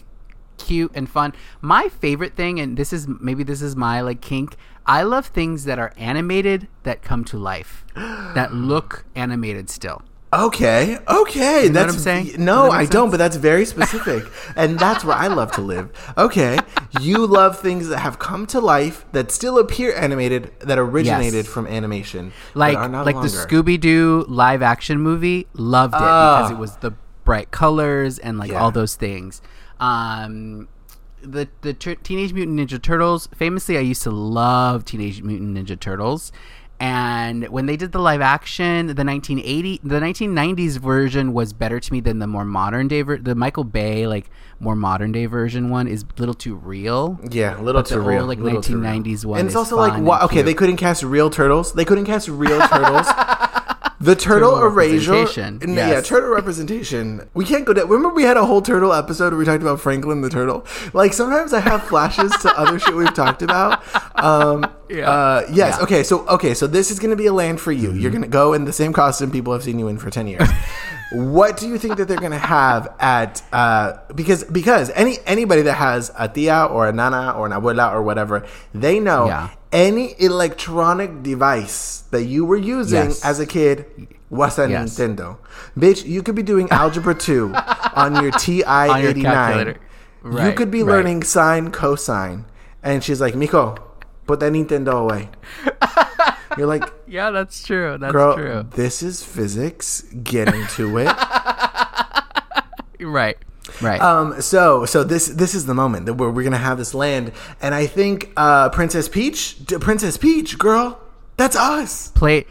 cute 0.57 0.91
and 0.95 1.09
fun. 1.09 1.35
My 1.61 1.89
favorite 1.89 2.35
thing, 2.35 2.61
and 2.61 2.79
this 2.79 2.95
is 2.95 3.07
maybe 3.07 3.45
this 3.45 3.61
is 3.61 3.77
my 3.77 4.01
like 4.01 4.23
kink. 4.23 4.57
I 4.87 5.03
love 5.03 5.27
things 5.27 5.65
that 5.65 5.79
are 5.79 5.93
animated 5.97 6.69
that 6.83 7.03
come 7.03 7.25
to 7.27 7.39
life, 7.39 7.85
that 7.95 8.53
look 8.55 9.05
animated 9.15 9.71
still. 9.71 10.03
Okay, 10.35 10.97
okay, 11.09 11.65
know 11.65 11.67
what 11.67 11.73
that's 11.75 11.93
I'm 11.93 11.99
saying? 11.99 12.31
No, 12.43 12.71
I 12.71 12.87
don't, 12.87 13.11
but 13.11 13.19
that's 13.19 13.37
very 13.37 13.67
specific, 13.67 14.25
and 14.57 14.79
that's 14.79 15.05
where 15.05 15.15
I 15.15 15.27
love 15.27 15.53
to 15.53 15.61
live. 15.61 15.91
Okay, 16.17 16.59
you 17.03 17.27
love 17.27 17.61
things 17.61 17.89
that 17.89 17.99
have 17.99 18.19
come 18.19 18.47
to 18.47 18.59
life 18.59 19.05
that 19.13 19.31
still 19.31 19.59
appear 19.59 19.95
animated 19.95 20.51
that 20.61 20.79
originated 20.79 21.45
Yes. 21.45 21.53
from 21.53 21.67
animation, 21.67 22.33
like 22.55 22.79
like 22.79 23.17
the. 23.17 23.29
Scooby 23.29 23.79
Doo 23.79 24.25
live 24.27 24.63
action 24.63 24.99
movie. 25.01 25.49
Loved 25.53 25.93
it 25.95 25.99
because 25.99 26.51
it 26.51 26.57
was 26.57 26.77
the 26.77 26.93
bright 27.25 27.51
colors 27.51 28.19
and 28.19 28.39
like 28.39 28.53
Yeah. 28.53 28.63
all 28.63 28.71
those 28.71 28.95
things. 28.95 29.43
Um, 29.81 30.69
the 31.23 31.49
the 31.63 31.73
tur 31.73 31.95
Teenage 31.97 32.33
Mutant 32.33 32.59
Ninja 32.59 32.81
Turtles. 32.81 33.29
Famously, 33.35 33.77
I 33.77 33.81
used 33.81 34.03
to 34.03 34.11
love 34.11 34.85
Teenage 34.85 35.23
Mutant 35.23 35.57
Ninja 35.57 35.79
Turtles. 35.79 36.33
And 36.81 37.47
when 37.49 37.67
they 37.67 37.77
did 37.77 37.93
the 37.93 38.01
live 38.01 38.21
action, 38.21 38.89
the 38.89 39.05
1980, 39.05 39.83
the 39.85 40.01
1990s 40.01 40.79
version 40.79 41.33
was 41.33 41.53
better 41.53 41.79
to 41.79 41.93
me 41.93 42.01
than 42.01 42.19
the 42.19 42.27
more 42.27 42.45
modern 42.45 42.89
day. 42.89 43.03
Ver- 43.03 43.19
the 43.19 43.37
Michael 43.37 43.63
Bay, 43.63 44.09
like 44.09 44.29
more 44.59 44.75
modern 44.75 45.13
day 45.13 45.27
version 45.27 45.71
one, 45.71 45.87
is 45.87 46.03
a 46.03 46.21
little 46.21 46.35
too 46.35 46.57
real. 46.57 47.21
Yeah, 47.31 47.61
a 47.61 47.63
little 47.63 47.85
too 47.85 47.99
old, 47.99 48.07
real. 48.09 48.25
like, 48.25 48.41
little 48.41 48.61
too 48.61 48.81
real. 48.81 48.91
1990s 48.91 49.25
one 49.25 49.39
and 49.39 49.47
it's 49.47 49.55
also 49.55 49.77
like, 49.77 49.93
fun 49.93 50.05
why, 50.05 50.17
and 50.17 50.25
okay, 50.25 50.43
they 50.43 50.55
couldn't 50.55 50.77
cast 50.77 51.05
real 51.05 51.31
turtles. 51.31 51.73
They 51.73 51.85
couldn't 51.85 52.07
cast 52.07 52.27
real 52.27 52.59
turtles. 52.69 53.07
The 54.03 54.17
turtle, 54.17 54.51
Turtle 54.51 54.67
erasure, 54.67 55.13
n- 55.63 55.75
yeah, 55.75 56.01
turtle 56.01 56.31
representation. 56.31 57.29
We 57.35 57.45
can't 57.45 57.65
go 57.65 57.73
down. 57.73 57.89
Remember, 57.89 58.15
we 58.15 58.25
had 58.25 58.37
a 58.37 58.45
whole 58.45 58.61
turtle 58.63 58.93
episode 58.93 59.31
where 59.31 59.39
we 59.39 59.45
talked 59.45 59.63
about 59.63 59.81
Franklin 59.81 60.21
the 60.23 60.29
turtle. 60.31 60.67
Like 60.93 61.13
sometimes 61.13 61.53
I 61.53 61.61
have 61.61 61.85
flashes 61.85 62.33
to 62.43 62.59
other 62.59 62.79
shit 62.79 62.95
we've 62.97 63.15
talked 63.15 63.43
about. 63.43 63.83
Um, 64.23 64.67
Yeah. 64.93 65.09
Uh, 65.11 65.41
yes. 65.49 65.57
Yeah. 65.57 65.71
Mm-hmm. 65.73 65.85
Okay. 65.85 66.03
So 66.03 66.27
okay. 66.29 66.53
So 66.53 66.67
this 66.67 66.91
is 66.91 66.99
going 66.99 67.13
to 67.13 67.17
be 67.17 67.25
a 67.25 67.33
land 67.33 67.63
for 67.63 67.73
you. 67.73 67.93
You're 67.93 68.11
going 68.11 68.21
to 68.21 68.29
go 68.29 68.53
in 68.53 68.67
the 68.67 68.75
same 68.75 68.93
costume 68.93 69.31
people 69.31 69.55
have 69.55 69.63
seen 69.63 69.79
you 69.79 69.89
in 69.89 69.97
for 69.97 70.11
ten 70.11 70.27
years. 70.27 70.47
What 71.15 71.57
do 71.57 71.69
you 71.69 71.79
think 71.79 71.97
that 71.97 72.07
they're 72.09 72.17
going 72.19 72.33
to 72.33 72.39
have 72.39 72.95
at? 72.99 73.43
Uh, 73.53 73.99
because 74.15 74.45
because 74.45 74.91
any 74.95 75.19
anybody 75.27 75.63
that 75.63 75.75
has 75.75 76.11
a 76.19 76.29
tia 76.29 76.65
or 76.65 76.89
a 76.89 76.93
nana 76.93 77.33
or 77.37 77.47
an 77.47 77.53
abuela 77.53 77.93
or 77.93 78.03
whatever, 78.03 78.47
they 78.75 78.99
know 79.01 79.27
Yeah. 79.27 79.49
any 79.73 80.15
electronic 80.21 81.23
device 81.23 82.05
that 82.11 82.25
you 82.25 82.45
were 82.45 82.57
using 82.57 83.11
Yes. 83.11 83.25
as 83.25 83.41
a 83.41 83.47
kid 83.47 83.85
was 84.31 84.59
a 84.59 84.69
Yes. 84.69 84.99
Nintendo. 84.99 85.37
Bitch, 85.79 86.05
you 86.07 86.23
could 86.23 86.35
be 86.35 86.43
doing 86.43 86.69
algebra 86.71 87.15
2 87.15 87.53
on 87.95 88.23
your 88.23 88.31
TI 88.43 88.65
On 88.65 89.01
your 89.03 89.11
89. 89.11 89.23
calculator. 89.35 89.81
you 90.47 90.53
could 90.55 90.71
be 90.71 90.83
right. 90.83 90.93
learning 90.93 91.23
sine 91.25 91.71
cosine. 91.71 92.45
And 92.83 93.05
she's 93.05 93.21
like, 93.21 93.35
Miko, 93.37 93.77
put 94.27 94.41
that 94.41 94.53
Nintendo 94.53 94.95
away. 95.03 95.29
You're 96.59 96.67
like, 96.67 96.85
Yeah, 97.07 97.31
that's 97.31 97.65
true. 97.67 97.97
That's 97.99 98.13
girl, 98.13 98.37
true. 98.37 98.67
this 98.75 99.03
is 99.03 99.23
physics. 99.23 100.03
Get 100.23 100.53
into 100.55 100.99
it. 100.99 101.09
Right. 103.01 103.37
Right. 103.81 104.01
Um, 104.01 104.41
so 104.41 104.85
so 104.85 105.03
this 105.03 105.27
this 105.27 105.55
is 105.55 105.67
the 105.67 105.75
moment 105.75 106.07
that 106.07 106.15
we're, 106.15 106.31
we're 106.31 106.45
gonna 106.45 106.57
have 106.57 106.79
this 106.79 106.95
land, 106.95 107.33
and 107.61 107.75
I 107.75 107.87
think 107.87 108.31
uh, 108.37 108.69
Princess 108.71 109.09
Peach, 109.09 109.65
D- 109.67 109.79
Princess 109.79 110.17
Peach, 110.17 110.57
girl, 110.59 111.01
that's 111.37 111.57
us. 111.57 112.09
Play. 112.09 112.47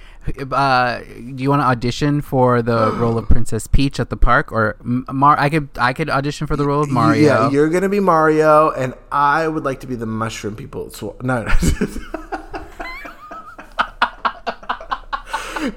Uh, 0.52 1.00
do 1.00 1.42
you 1.42 1.50
want 1.50 1.62
to 1.62 1.66
audition 1.66 2.22
for 2.22 2.62
the 2.62 2.92
role 2.94 3.18
of 3.18 3.28
Princess 3.28 3.66
Peach 3.66 4.00
at 4.00 4.10
the 4.12 4.18
park, 4.18 4.52
or 4.52 4.78
Mar? 4.84 5.36
I 5.40 5.50
could. 5.50 5.70
I 5.80 5.94
could 5.94 6.10
audition 6.12 6.46
for 6.46 6.56
the 6.56 6.66
role 6.66 6.82
of 6.84 6.90
Mario. 6.92 7.26
Yeah, 7.26 7.50
you're 7.50 7.70
gonna 7.70 7.90
be 7.90 8.00
Mario, 8.00 8.70
and 8.70 8.94
I 9.12 9.48
would 9.48 9.64
like 9.64 9.80
to 9.80 9.88
be 9.88 9.96
the 9.96 10.06
mushroom 10.06 10.56
people. 10.56 10.92
Sw- 10.92 11.18
no. 11.24 11.48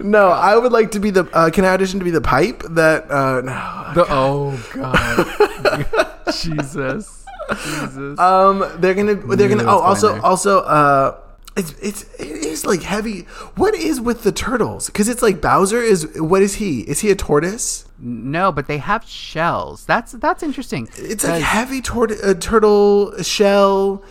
No, 0.01 0.29
I 0.29 0.57
would 0.57 0.73
like 0.73 0.93
to 0.93 0.99
be 0.99 1.11
the. 1.11 1.25
Uh, 1.33 1.51
can 1.51 1.65
I 1.65 1.69
audition 1.69 1.99
to 1.99 2.05
be 2.05 2.11
the 2.11 2.21
pipe? 2.23 2.63
That 2.71 3.11
uh, 3.11 3.43
no. 3.43 3.93
The, 3.95 4.07
oh 4.09 4.71
God, 4.73 6.17
Jesus, 6.33 7.27
Jesus. 7.63 8.19
Um, 8.19 8.65
they're 8.79 8.95
gonna. 8.95 9.15
They're 9.15 9.49
gonna. 9.49 9.65
Oh, 9.65 9.81
also, 9.81 10.19
also, 10.23 10.61
uh, 10.61 11.21
it's 11.57 11.73
it's 11.81 12.03
it 12.19 12.27
is 12.29 12.67
like 12.67 12.83
heavy. 12.83 13.23
What 13.57 13.75
is 13.75 14.01
with 14.01 14.23
the 14.23 14.33
turtles? 14.33 14.87
Because 14.87 15.09
it's 15.09 15.23
like 15.23 15.41
Bowser 15.41 15.81
is. 15.81 16.09
What 16.17 16.43
is 16.43 16.55
he? 16.57 16.81
Is 16.83 17.01
he 17.01 17.11
a 17.11 17.15
tortoise? 17.17 17.87
no, 17.99 18.51
but 18.53 18.67
they 18.67 18.79
have 18.79 19.05
shells. 19.05 19.87
That's 19.87 20.13
that's 20.13 20.43
interesting. 20.43 20.89
It's 20.97 21.25
like 21.25 21.43
heavy 21.43 21.81
tort- 21.81 22.13
uh, 22.23 22.35
turtle 22.35 23.17
shell. 23.23 24.03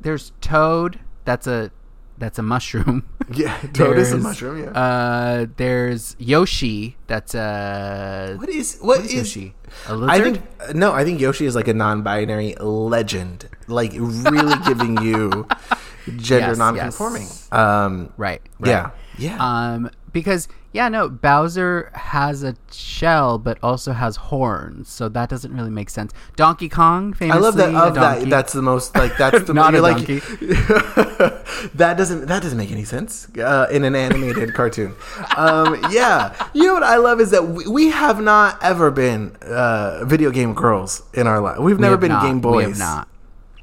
there's 0.00 0.32
Toad. 0.40 0.98
That's 1.24 1.46
a 1.46 1.70
that's 2.18 2.38
a 2.38 2.42
mushroom. 2.42 3.06
Yeah, 3.32 3.56
toad 3.74 3.96
is 3.96 4.10
a 4.12 4.18
mushroom. 4.18 4.58
Yeah. 4.64 4.70
Uh, 4.72 5.46
there's 5.56 6.16
Yoshi. 6.18 6.96
That's 7.06 7.32
a 7.36 8.34
what 8.40 8.48
is 8.48 8.76
what 8.80 8.98
what 8.98 9.06
is 9.06 9.14
Yoshi? 9.14 9.54
A 9.86 9.92
I 9.92 9.94
lizard? 9.94 10.24
think 10.24 10.46
uh, 10.68 10.72
no. 10.74 10.90
I 10.92 11.04
think 11.04 11.20
Yoshi 11.20 11.46
is 11.46 11.54
like 11.54 11.68
a 11.68 11.74
non-binary 11.74 12.56
legend, 12.58 13.48
like 13.68 13.92
really 13.94 14.56
giving 14.66 15.00
you 15.00 15.46
gender 16.16 16.48
Yes, 16.48 16.58
non-conforming. 16.58 17.22
yes. 17.22 17.52
Um, 17.52 18.12
right, 18.16 18.42
right. 18.58 18.68
yeah, 18.70 18.90
yeah. 19.18 19.36
Um, 19.38 19.90
because 20.12 20.48
yeah, 20.72 20.88
no, 20.88 21.08
Bowser 21.08 21.90
has 21.94 22.44
a 22.44 22.54
shell, 22.70 23.38
but 23.38 23.58
also 23.60 23.92
has 23.92 24.14
horns, 24.16 24.88
so 24.88 25.08
that 25.08 25.28
doesn't 25.28 25.52
really 25.52 25.70
make 25.70 25.90
sense. 25.90 26.12
Donkey 26.36 26.68
Kong, 26.68 27.12
I 27.14 27.16
famously, 27.16 27.42
love 27.42 27.56
that. 27.56 27.74
Of 27.74 27.94
that, 27.94 28.28
that's 28.30 28.52
the 28.52 28.62
most 28.62 28.94
like 28.96 29.16
that's 29.16 29.42
the 29.46 29.54
Not 29.54 29.72
you're 29.72 29.80
a 29.80 29.82
like 29.82 29.96
donkey. 29.96 30.20
that 31.74 31.94
doesn't 31.96 32.26
that 32.26 32.42
doesn't 32.42 32.58
make 32.58 32.70
any 32.70 32.84
sense 32.84 33.28
uh, 33.38 33.66
in 33.70 33.82
an 33.84 33.96
animated 33.96 34.54
cartoon. 34.54 34.94
Um, 35.36 35.80
yeah, 35.90 36.34
you 36.54 36.66
know 36.66 36.74
what 36.74 36.84
I 36.84 36.96
love 36.96 37.20
is 37.20 37.30
that 37.32 37.46
we, 37.48 37.66
we 37.66 37.90
have 37.90 38.20
not 38.20 38.62
ever 38.62 38.90
been 38.92 39.34
uh, 39.42 40.04
video 40.04 40.30
game 40.30 40.54
girls 40.54 41.02
in 41.14 41.26
our 41.26 41.40
life. 41.40 41.58
We've 41.58 41.80
never 41.80 41.94
have 41.94 42.00
been 42.00 42.10
not, 42.12 42.22
Game 42.22 42.40
Boys. 42.40 42.66
We 42.66 42.70
have 42.70 42.78
not. 42.78 43.08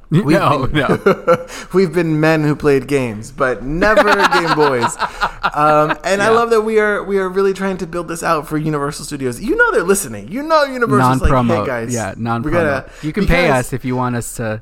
We've 0.10 0.26
no, 0.26 0.68
been, 0.68 0.74
no. 0.74 1.48
We've 1.74 1.94
been 1.94 2.20
men 2.20 2.44
who 2.44 2.56
played 2.56 2.88
games, 2.88 3.32
but 3.32 3.64
never 3.64 4.04
Game 4.34 4.56
Boys. 4.56 4.96
Um, 5.54 5.98
and 6.04 6.22
I 6.22 6.30
love 6.30 6.50
that 6.52 6.62
we 6.62 6.80
are 6.80 7.04
we 7.04 7.18
are 7.18 7.28
really 7.28 7.54
trying 7.54 7.78
to 7.80 7.88
build 7.88 8.08
this 8.08 8.24
out 8.24 8.48
for 8.48 8.58
Universal 8.58 9.06
Studios. 9.06 9.42
You 9.42 9.56
know 9.56 9.72
they're 9.72 9.84
listening. 9.84 10.30
You 10.30 10.44
know 10.44 10.64
Universal's 10.64 11.22
like, 11.22 11.46
hey 11.46 11.66
guys, 11.66 11.94
yeah, 11.94 12.14
non-promo. 12.16 12.52
gotta- 12.52 12.92
you 13.02 13.12
can 13.12 13.28
pay 13.28 13.50
us 13.50 13.74
if 13.74 13.84
you 13.84 13.96
want 13.96 14.16
us 14.16 14.36
to. 14.38 14.62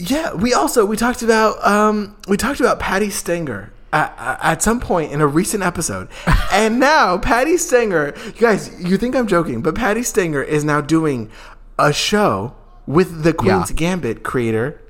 Yeah, 0.00 0.34
we 0.34 0.52
also 0.52 0.84
we 0.84 0.96
talked 0.96 1.22
about 1.22 1.64
um, 1.64 2.16
we 2.26 2.36
talked 2.36 2.60
about 2.60 2.80
Patti 2.80 3.10
Stanger. 3.10 3.70
At, 3.92 4.38
at 4.42 4.60
some 4.60 4.80
point 4.80 5.12
in 5.12 5.20
a 5.20 5.26
recent 5.28 5.62
episode, 5.62 6.08
and 6.52 6.80
now 6.80 7.16
Patti 7.16 7.56
Stanger, 7.56 8.12
you 8.26 8.32
guys, 8.32 8.74
you 8.82 8.96
think 8.96 9.14
I'm 9.14 9.28
joking, 9.28 9.62
but 9.62 9.76
Patti 9.76 10.02
Stanger 10.02 10.42
is 10.42 10.64
now 10.64 10.80
doing 10.80 11.30
a 11.78 11.92
show 11.92 12.56
with 12.86 13.22
the 13.22 13.32
Queen's 13.32 13.70
Yeah. 13.70 13.76
Gambit 13.76 14.22
creator 14.22 14.80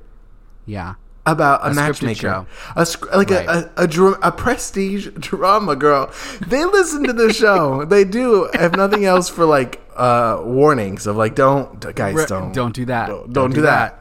Yeah, 0.67 0.95
about 1.27 1.61
a, 1.63 1.71
scripted 1.71 1.75
matchmaker, 1.77 2.21
show. 2.21 2.47
a 2.77 2.87
like 3.17 3.31
Right. 3.31 3.47
a, 3.49 3.71
a, 3.77 3.87
a, 3.87 4.11
a 4.29 4.33
prestige 4.33 5.09
drama 5.19 5.77
girl. 5.77 6.11
They 6.47 6.65
listen 6.65 7.05
to 7.05 7.13
the 7.13 7.33
show. 7.33 7.85
They 7.89 8.05
do, 8.05 8.49
if 8.55 8.73
nothing 8.73 9.05
else, 9.05 9.29
for 9.29 9.45
like 9.45 9.81
uh, 9.97 10.41
warnings 10.45 11.07
of 11.07 11.17
like, 11.17 11.35
don't 11.35 11.81
guys, 11.95 12.15
Re- 12.15 12.27
don't 12.27 12.53
don't 12.53 12.75
do 12.75 12.85
that. 12.87 13.09
don't, 13.09 13.33
don't 13.33 13.55
do 13.55 13.63
that. 13.63 14.01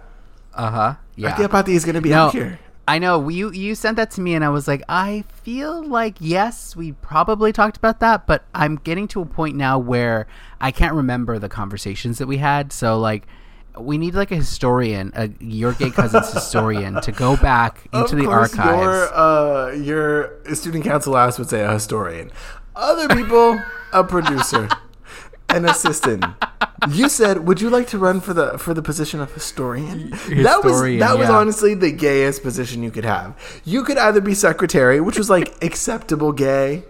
Uh 0.53 0.71
huh. 0.71 0.93
Yeah. 1.15 1.35
Tia 1.35 1.49
Pati 1.49 1.73
is 1.75 1.85
gonna 1.85 2.01
be 2.01 2.09
No, 2.09 2.25
out 2.27 2.33
here. 2.33 2.59
I 2.87 2.99
know. 2.99 3.29
You 3.29 3.51
you 3.51 3.75
sent 3.75 3.95
that 3.97 4.11
to 4.11 4.21
me, 4.21 4.33
and 4.35 4.43
I 4.43 4.49
was 4.49 4.67
like, 4.67 4.83
I 4.89 5.23
feel 5.43 5.83
like 5.87 6.15
yes, 6.19 6.75
we 6.75 6.91
probably 6.93 7.53
talked 7.53 7.77
about 7.77 7.99
that, 8.01 8.27
but 8.27 8.43
I'm 8.53 8.75
getting 8.75 9.07
to 9.09 9.21
a 9.21 9.25
point 9.25 9.55
now 9.55 9.77
where 9.79 10.27
I 10.59 10.71
can't 10.71 10.93
remember 10.93 11.39
the 11.39 11.47
conversations 11.49 12.17
that 12.17 12.27
we 12.27 12.37
had. 12.37 12.73
So 12.73 12.99
like, 12.99 13.25
we 13.79 13.97
need 13.97 14.13
like 14.13 14.31
a 14.31 14.35
historian, 14.35 15.11
a 15.15 15.29
your 15.39 15.73
gay 15.73 15.89
cousin's 15.89 16.31
historian, 16.31 17.01
to 17.01 17.11
go 17.11 17.35
back 17.37 17.87
into 17.93 18.15
of 18.15 18.21
the 18.21 18.27
archives. 18.27 18.59
Your, 18.61 19.13
uh, 19.13 19.71
your 19.73 20.55
student 20.55 20.83
council 20.83 21.17
ass 21.17 21.39
would 21.39 21.49
say 21.49 21.61
a 21.61 21.71
historian. 21.73 22.31
Other 22.75 23.07
people, 23.15 23.61
a 23.91 24.03
producer, 24.03 24.67
an 25.49 25.65
assistant. 25.65 26.25
You 26.89 27.07
said, 27.09 27.47
"Would 27.47 27.61
you 27.61 27.69
like 27.69 27.87
to 27.87 27.97
run 27.97 28.19
for 28.19 28.33
the 28.33 28.57
for 28.57 28.73
the 28.73 28.81
position 28.81 29.21
of 29.21 29.33
historian?" 29.33 30.09
that 30.09 30.61
was 30.63 30.73
Historian, 30.73 30.99
that 30.99 31.17
was 31.17 31.29
honestly 31.29 31.73
the 31.73 31.91
gayest 31.91 32.43
position 32.43 32.83
you 32.83 32.91
could 32.91 33.05
have. 33.05 33.35
You 33.63 33.83
could 33.83 33.97
either 33.97 34.21
be 34.21 34.33
secretary, 34.33 34.99
which 34.99 35.17
was 35.17 35.29
like 35.29 35.63
acceptable 35.63 36.31
gay, 36.31 36.83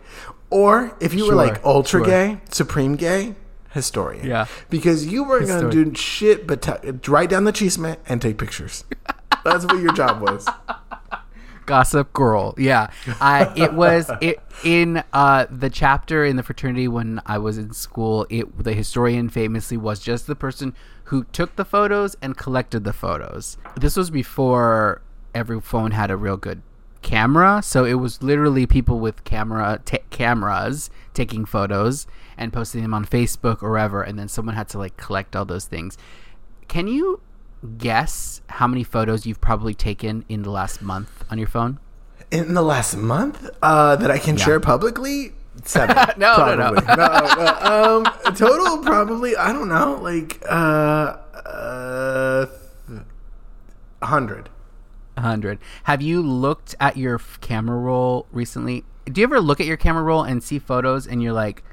or 0.49 0.97
if 0.99 1.13
you 1.13 1.27
were 1.27 1.35
like 1.35 1.63
ultra 1.63 1.99
sure. 1.99 2.05
gay, 2.05 2.41
supreme 2.49 2.95
gay, 2.95 3.35
historian. 3.73 4.25
Yeah. 4.25 4.45
Because 4.69 5.05
you 5.05 5.23
weren't 5.23 5.47
going 5.47 5.69
to 5.69 5.85
do 5.85 5.95
shit 5.95 6.47
but 6.47 6.61
ta 6.61 6.77
write 7.07 7.29
down 7.29 7.43
the 7.43 7.51
chisme 7.51 7.97
and 8.07 8.21
take 8.21 8.37
pictures. 8.37 8.85
That's 9.43 9.65
what 9.65 9.79
your 9.79 9.93
job 9.93 10.21
was. 10.21 10.47
Gossip 11.65 12.11
Girl. 12.13 12.53
Yeah. 12.57 12.91
I 13.19 13.51
it 13.55 13.73
was 13.73 14.09
it 14.21 14.39
in 14.63 15.03
uh 15.13 15.47
the 15.49 15.69
chapter 15.69 16.23
in 16.25 16.35
the 16.35 16.43
fraternity 16.43 16.87
when 16.87 17.21
I 17.25 17.37
was 17.37 17.57
in 17.57 17.73
school, 17.73 18.27
it 18.29 18.63
the 18.63 18.73
historian 18.73 19.29
famously 19.29 19.77
was 19.77 19.99
just 19.99 20.27
the 20.27 20.35
person 20.35 20.75
who 21.05 21.25
took 21.25 21.55
the 21.55 21.65
photos 21.65 22.15
and 22.21 22.37
collected 22.37 22.83
the 22.83 22.93
photos. 22.93 23.57
This 23.75 23.95
was 23.95 24.09
before 24.09 25.01
every 25.33 25.59
phone 25.59 25.91
had 25.91 26.11
a 26.11 26.17
real 26.17 26.37
good 26.37 26.61
camera, 27.01 27.61
so 27.61 27.85
it 27.85 27.95
was 27.95 28.23
literally 28.23 28.65
people 28.65 28.99
with 28.99 29.23
camera 29.23 29.81
ta 29.83 29.97
cameras 30.09 30.89
taking 31.13 31.45
photos 31.45 32.07
and 32.37 32.51
posting 32.53 32.81
them 32.81 32.93
on 32.93 33.05
Facebook 33.05 33.61
or 33.63 33.71
wherever 33.71 34.01
and 34.01 34.17
then 34.17 34.27
someone 34.27 34.55
had 34.55 34.69
to 34.69 34.77
like 34.77 34.97
collect 34.97 35.35
all 35.35 35.45
those 35.45 35.65
things. 35.65 35.97
Can 36.67 36.87
you 36.87 37.21
guess 37.77 38.41
how 38.49 38.67
many 38.67 38.83
photos 38.83 39.25
you've 39.25 39.41
probably 39.41 39.73
taken 39.73 40.25
in 40.29 40.43
the 40.43 40.51
last 40.51 40.81
month 40.81 41.23
on 41.29 41.37
your 41.37 41.47
phone? 41.47 41.79
In 42.31 42.53
the 42.53 42.61
last 42.61 42.95
month 42.95 43.49
uh, 43.61 43.95
that 43.97 44.09
I 44.11 44.17
can 44.17 44.37
share 44.37 44.59
publicly, 44.59 45.33
seven. 45.63 45.95
No, 46.17 46.55
no, 46.55 46.71
no. 46.71 46.95
no, 46.95 48.03
um, 48.05 48.35
total, 48.35 48.79
probably, 48.79 49.35
I 49.35 49.53
don't 49.53 49.69
know, 49.69 49.99
like 50.01 50.41
uh, 50.49 51.17
uh, 51.45 52.45
100. 53.99 54.49
100. 55.15 55.59
Have 55.83 56.01
you 56.01 56.21
looked 56.21 56.75
at 56.79 56.97
your 56.97 57.15
f- 57.15 57.37
camera 57.41 57.77
roll 57.77 58.25
recently? 58.31 58.83
Do 59.05 59.21
you 59.21 59.25
ever 59.27 59.39
look 59.39 59.59
at 59.59 59.67
your 59.67 59.77
camera 59.77 60.03
roll 60.03 60.23
and 60.23 60.41
see 60.43 60.59
photos 60.59 61.05
and 61.07 61.21
you're 61.21 61.33
like, 61.33 61.63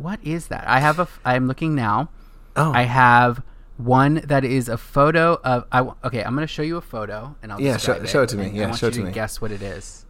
what 0.00 0.18
is 0.22 0.48
that? 0.48 0.64
I 0.66 0.80
have 0.80 0.98
a, 0.98 1.02
f- 1.02 1.20
I'm 1.24 1.46
looking 1.46 1.74
now. 1.74 2.08
Oh. 2.56 2.72
I 2.72 2.82
have 2.82 3.42
one 3.76 4.22
that 4.26 4.44
is 4.44 4.68
a 4.68 4.76
photo 4.76 5.40
of, 5.44 5.64
I, 5.72 5.78
w- 5.78 5.96
okay, 6.04 6.22
I'm 6.22 6.34
going 6.34 6.46
to 6.46 6.52
show 6.52 6.62
you 6.62 6.76
a 6.76 6.80
photo 6.82 7.34
and 7.42 7.52
I'll 7.52 7.60
Yeah, 7.60 7.76
show- 7.76 8.04
show 8.04 8.22
it 8.22 8.28
to 8.30 8.36
me. 8.36 8.50
Yeah, 8.50 8.72
show 8.74 8.88
it 8.88 8.94
to 8.94 9.02
me. 9.02 9.12
guess 9.12 9.40
what 9.40 9.50
it 9.52 9.62
is. 9.62 10.04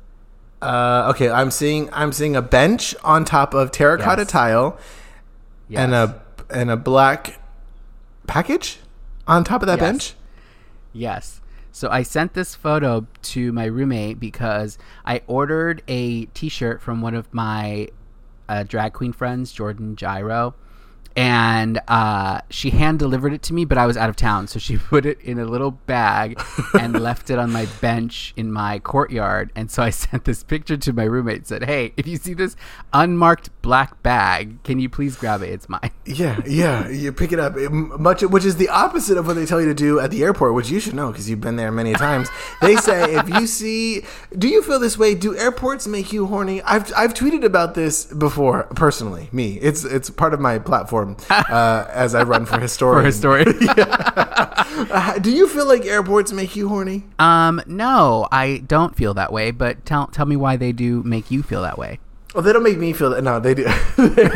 Uh, 0.62 1.10
okay, 1.14 1.30
I'm 1.30 1.50
seeing 1.50 1.88
I'm 1.92 2.12
seeing 2.12 2.36
a 2.36 2.42
bench 2.42 2.94
on 3.02 3.24
top 3.24 3.54
of 3.54 3.70
terracotta 3.72 4.22
Yes. 4.22 4.30
tile 4.30 4.78
Yes. 5.68 5.80
and 5.80 5.94
a 5.94 6.20
and 6.50 6.70
a 6.70 6.76
black 6.76 7.40
package 8.26 8.78
on 9.26 9.42
top 9.42 9.62
of 9.62 9.66
that 9.68 9.78
Yes. 9.78 9.88
bench. 9.90 10.14
Yes. 10.92 11.40
So 11.72 11.88
I 11.88 12.02
sent 12.02 12.34
this 12.34 12.54
photo 12.54 13.06
to 13.22 13.52
my 13.52 13.64
roommate 13.64 14.20
because 14.20 14.76
I 15.06 15.22
ordered 15.26 15.82
a 15.88 16.26
T-shirt 16.26 16.82
from 16.82 17.00
one 17.00 17.14
of 17.14 17.32
my 17.32 17.88
uh, 18.50 18.64
drag 18.64 18.92
queen 18.92 19.12
friends, 19.12 19.52
Jordan 19.52 19.94
Gyro, 19.94 20.54
and 21.16 21.80
uh, 21.88 22.40
she 22.50 22.70
hand 22.70 22.98
delivered 22.98 23.32
it 23.32 23.42
to 23.42 23.54
me, 23.54 23.64
but 23.64 23.78
I 23.78 23.86
was 23.86 23.96
out 23.96 24.08
of 24.08 24.16
town, 24.16 24.46
so 24.46 24.58
she 24.58 24.76
put 24.90 25.06
it 25.06 25.20
in 25.20 25.38
a 25.38 25.44
little 25.44 25.72
bag 25.72 26.40
and 26.78 26.98
left 27.00 27.30
it 27.30 27.38
on 27.38 27.50
my 27.52 27.66
bench 27.80 28.32
in 28.36 28.52
my 28.52 28.78
courtyard. 28.78 29.50
And 29.54 29.70
so 29.70 29.82
I 29.82 29.90
sent 30.00 30.24
this 30.24 30.42
picture 30.42 30.76
to 30.76 30.92
my 30.92 31.04
roommate, 31.04 31.38
and 31.38 31.46
said, 31.46 31.64
"Hey, 31.64 31.92
if 31.96 32.06
you 32.06 32.16
see 32.16 32.34
this 32.34 32.56
unmarked 32.92 33.50
black 33.62 34.02
bag, 34.02 34.62
can 34.62 34.78
you 34.78 34.88
please 34.88 35.16
grab 35.16 35.42
it? 35.42 35.50
It's 35.50 35.68
mine." 35.68 35.90
Yeah, 36.06 36.40
yeah, 36.46 36.88
you 36.88 37.12
pick 37.12 37.32
it 37.32 37.40
up. 37.40 37.56
It- 37.56 37.70
much, 37.70 38.22
which 38.22 38.44
is 38.44 38.56
the 38.56 38.68
opposite 38.68 39.16
of 39.18 39.26
what 39.26 39.34
they 39.34 39.46
tell 39.46 39.60
you 39.60 39.68
to 39.68 39.74
do 39.74 40.00
at 40.00 40.10
the 40.10 40.22
airport, 40.22 40.54
which 40.54 40.70
you 40.70 40.80
should 40.80 40.94
know 40.94 41.10
because 41.10 41.28
you've 41.28 41.40
been 41.40 41.56
there 41.56 41.72
many 41.72 41.92
times. 41.92 42.28
They 42.60 42.76
say 42.76 43.14
if 43.16 43.28
you 43.28 43.46
see, 43.46 44.04
do 44.36 44.48
you 44.48 44.62
feel 44.62 44.78
this 44.78 44.98
way? 44.98 45.14
Do 45.14 45.36
airports 45.36 45.86
make 45.86 46.12
you 46.12 46.26
horny? 46.26 46.62
I've 46.62 46.92
I've 46.96 47.14
tweeted 47.14 47.44
about 47.44 47.74
this 47.74 48.04
before 48.04 48.64
personally. 48.74 49.28
Me, 49.32 49.58
it's 49.60 49.84
it's 49.84 50.10
part 50.10 50.34
of 50.34 50.40
my 50.40 50.58
platform 50.58 50.99
uh, 51.30 51.86
as 51.90 52.14
I 52.14 52.22
run 52.22 52.44
for 52.46 52.52
For 52.60 52.60
historian. 52.60 53.48
a 53.48 53.52
historian. 53.52 53.88
Uh, 54.90 55.18
do 55.18 55.30
you 55.30 55.48
feel 55.48 55.66
like 55.66 55.84
airports 55.84 56.32
make 56.32 56.56
you 56.56 56.68
horny? 56.68 57.04
Um, 57.18 57.60
no, 57.66 58.26
I 58.32 58.58
don't 58.66 58.94
feel 58.96 59.14
that 59.14 59.32
way. 59.32 59.50
But 59.50 59.84
tell 59.84 60.06
tell 60.08 60.26
me 60.26 60.36
why 60.36 60.56
they 60.56 60.72
do 60.72 61.02
make 61.02 61.30
you 61.30 61.42
feel 61.42 61.62
that 61.62 61.78
way. 61.78 61.98
Well, 62.34 62.42
they 62.44 62.52
don't 62.52 62.62
make 62.62 62.78
me 62.78 62.92
feel 62.92 63.10
that. 63.10 63.22
No, 63.24 63.40
they 63.40 63.54
do. 63.54 63.64
They 63.96 64.24
do. 64.28 64.30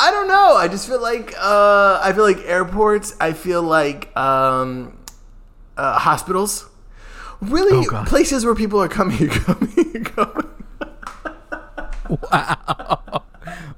I 0.00 0.10
don't 0.12 0.28
know. 0.28 0.54
I 0.56 0.68
just 0.68 0.86
feel 0.88 1.00
like 1.00 1.34
uh, 1.38 2.00
I 2.02 2.12
feel 2.12 2.24
like 2.24 2.38
airports. 2.44 3.14
I 3.20 3.32
feel 3.32 3.62
like 3.62 4.14
um, 4.16 4.96
uh, 5.76 5.98
hospitals. 5.98 6.66
Really, 7.40 7.86
Oh, 7.86 8.04
places 8.04 8.44
where 8.44 8.54
people 8.56 8.82
are 8.82 8.88
coming, 8.88 9.28
coming, 9.28 10.06
going. 10.16 10.48
Wow. 12.32 13.22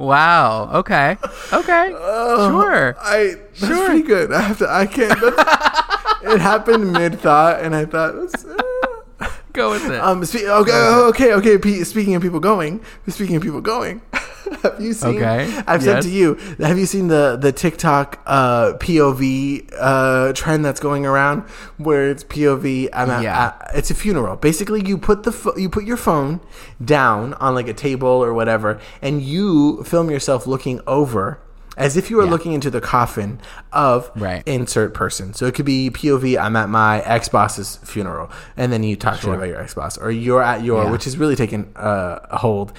Okay. 0.01 1.17
Okay. 1.53 1.91
sure. 2.51 2.97
I 3.01 3.35
that's 3.59 3.67
Sure. 3.67 3.87
pretty 3.87 4.03
good. 4.03 4.33
I 4.33 4.41
have 4.43 4.59
to. 4.59 4.69
I 4.71 4.87
can't. 4.87 5.19
It 6.23 6.39
happened 6.39 6.93
mid 6.93 7.19
thought, 7.19 7.61
and 7.61 7.75
I 7.75 7.87
thought. 7.87 8.15
Uh, 8.15 9.29
Go 9.55 9.71
with 9.71 9.87
it. 9.91 9.99
Um. 10.01 10.23
Spe- 10.25 10.45
okay. 10.45 10.73
Okay. 11.09 11.33
Okay. 11.33 11.57
Pe- 11.59 11.83
speaking 11.85 12.15
of 12.15 12.21
people 12.23 12.41
going. 12.41 12.81
Speaking 13.09 13.37
of 13.37 13.43
people 13.43 13.63
going. 13.63 14.03
have 14.63 14.81
you 14.81 14.93
seen? 14.93 15.17
Okay, 15.17 15.63
I've 15.67 15.83
said 15.83 16.03
to 16.03 16.11
you. 16.11 16.35
Have 16.59 16.79
you 16.79 16.87
seen 16.87 17.09
the 17.09 17.37
the 17.41 17.53
TikTok 17.53 18.21
uh, 18.27 18.75
POV 18.79 19.71
uh, 19.79 20.33
trend 20.33 20.65
that's 20.65 20.81
going 20.81 21.07
around 21.07 21.43
where 21.79 22.09
it's 22.09 22.25
POV? 22.25 22.89
I'm 22.93 23.11
at, 23.11 23.23
Yeah. 23.23 23.47
at- 23.47 23.71
it's 23.75 23.91
a 23.91 23.95
funeral. 23.95 24.37
Basically, 24.37 24.85
you 24.87 24.99
put 24.99 25.23
the 25.25 25.33
pho- 25.33 25.57
you 25.57 25.69
put 25.69 25.85
your 25.85 25.97
phone 25.97 26.41
down 26.85 27.35
on 27.35 27.55
like 27.55 27.69
a 27.69 27.75
table 27.75 28.09
or 28.09 28.33
whatever, 28.35 28.81
and 29.03 29.23
you 29.23 29.83
film 29.85 30.11
yourself 30.11 30.47
looking 30.47 30.81
over. 30.87 31.39
As 31.77 31.97
if 31.97 32.11
you 32.11 32.19
were 32.19 32.25
Yeah. 32.25 32.31
looking 32.31 32.53
into 32.53 32.69
the 32.69 32.81
coffin 32.81 33.41
of 33.73 34.11
Right. 34.15 34.43
insert 34.45 34.93
person. 34.93 35.33
So 35.33 35.47
it 35.47 35.55
could 35.55 35.65
be 35.65 35.89
POV, 35.89 36.37
I'm 36.37 36.55
at 36.57 36.69
my 36.69 37.01
ex 37.03 37.29
boss's 37.31 37.79
funeral. 37.85 38.29
And 38.55 38.71
then 38.71 38.83
you 38.83 38.97
talk 38.97 39.21
Sure. 39.21 39.35
about 39.35 39.49
your 39.49 39.59
ex 39.63 39.73
boss. 39.73 39.97
Or 39.97 40.11
you're 40.11 40.43
at 40.43 40.63
your, 40.63 40.85
Yeah. 40.85 40.91
which 40.91 41.07
is 41.07 41.17
really 41.17 41.37
taking 41.37 41.69
uh, 41.77 42.19
a 42.31 42.37
hold. 42.39 42.73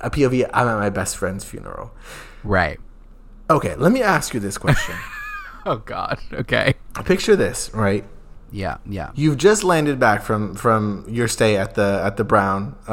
A 0.00 0.10
POV, 0.10 0.48
I'm 0.52 0.68
at 0.68 0.78
my 0.78 0.90
best 0.90 1.16
friend's 1.16 1.44
funeral. 1.44 1.92
right. 2.44 2.78
Okay, 3.50 3.74
let 3.76 3.92
me 3.92 4.02
ask 4.02 4.34
you 4.34 4.40
this 4.40 4.58
question. 4.58 4.94
Oh 5.66 5.76
God. 5.84 6.18
Okay. 6.32 6.74
Picture 7.04 7.36
this, 7.36 7.70
right? 7.74 8.02
Yeah. 8.50 8.78
Yeah. 8.86 9.10
You've 9.14 9.36
just 9.36 9.64
landed 9.64 9.98
back 9.98 10.22
from 10.22 10.54
from 10.54 11.04
your 11.08 11.28
stay 11.28 11.58
at 11.58 11.74
the 11.74 12.00
at 12.04 12.16
the 12.16 12.24
Brown 12.24 12.74
uh, 12.88 12.92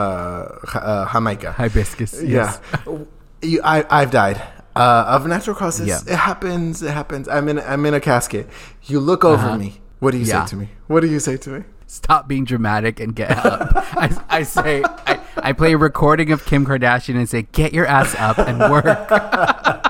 uh, 0.74 1.10
Jamaica. 1.14 1.54
Hibiscus. 1.54 2.22
Yeah, 2.22 2.58
you, 3.42 3.62
I 3.64 3.86
I've 3.90 4.12
died 4.12 4.42
uh, 4.76 5.06
of 5.08 5.26
natural 5.26 5.56
causes. 5.56 5.88
Yeah. 5.88 6.00
It 6.06 6.18
happens. 6.18 6.82
It 6.84 6.92
happens. 6.92 7.30
I'm 7.30 7.48
in 7.48 7.60
I'm 7.60 7.86
in 7.86 7.94
a 7.94 8.02
casket. 8.02 8.50
You 8.84 9.00
look 9.00 9.24
over 9.24 9.46
Uh-huh. 9.48 9.58
me. 9.58 9.80
What 10.00 10.12
do 10.12 10.18
you 10.18 10.26
Yeah. 10.26 10.44
say 10.44 10.50
to 10.50 10.56
me? 10.58 10.70
What 10.88 11.00
do 11.02 11.08
you 11.08 11.20
say 11.22 11.38
to 11.38 11.50
me? 11.50 11.64
Stop 11.88 12.28
being 12.28 12.44
dramatic 12.44 13.00
and 13.00 13.16
get 13.16 13.32
up. 13.32 13.72
I, 13.96 14.10
I 14.28 14.44
say 14.44 14.84
I, 14.84 15.15
I 15.38 15.54
play 15.54 15.74
a 15.74 15.78
recording 15.78 16.32
of 16.32 16.46
Kim 16.46 16.66
Kardashian 16.66 17.16
and 17.16 17.30
say, 17.30 17.44
"Get 17.52 17.74
your 17.74 17.86
ass 17.86 18.16
up 18.16 18.38
and 18.40 18.60
work." 18.72 18.86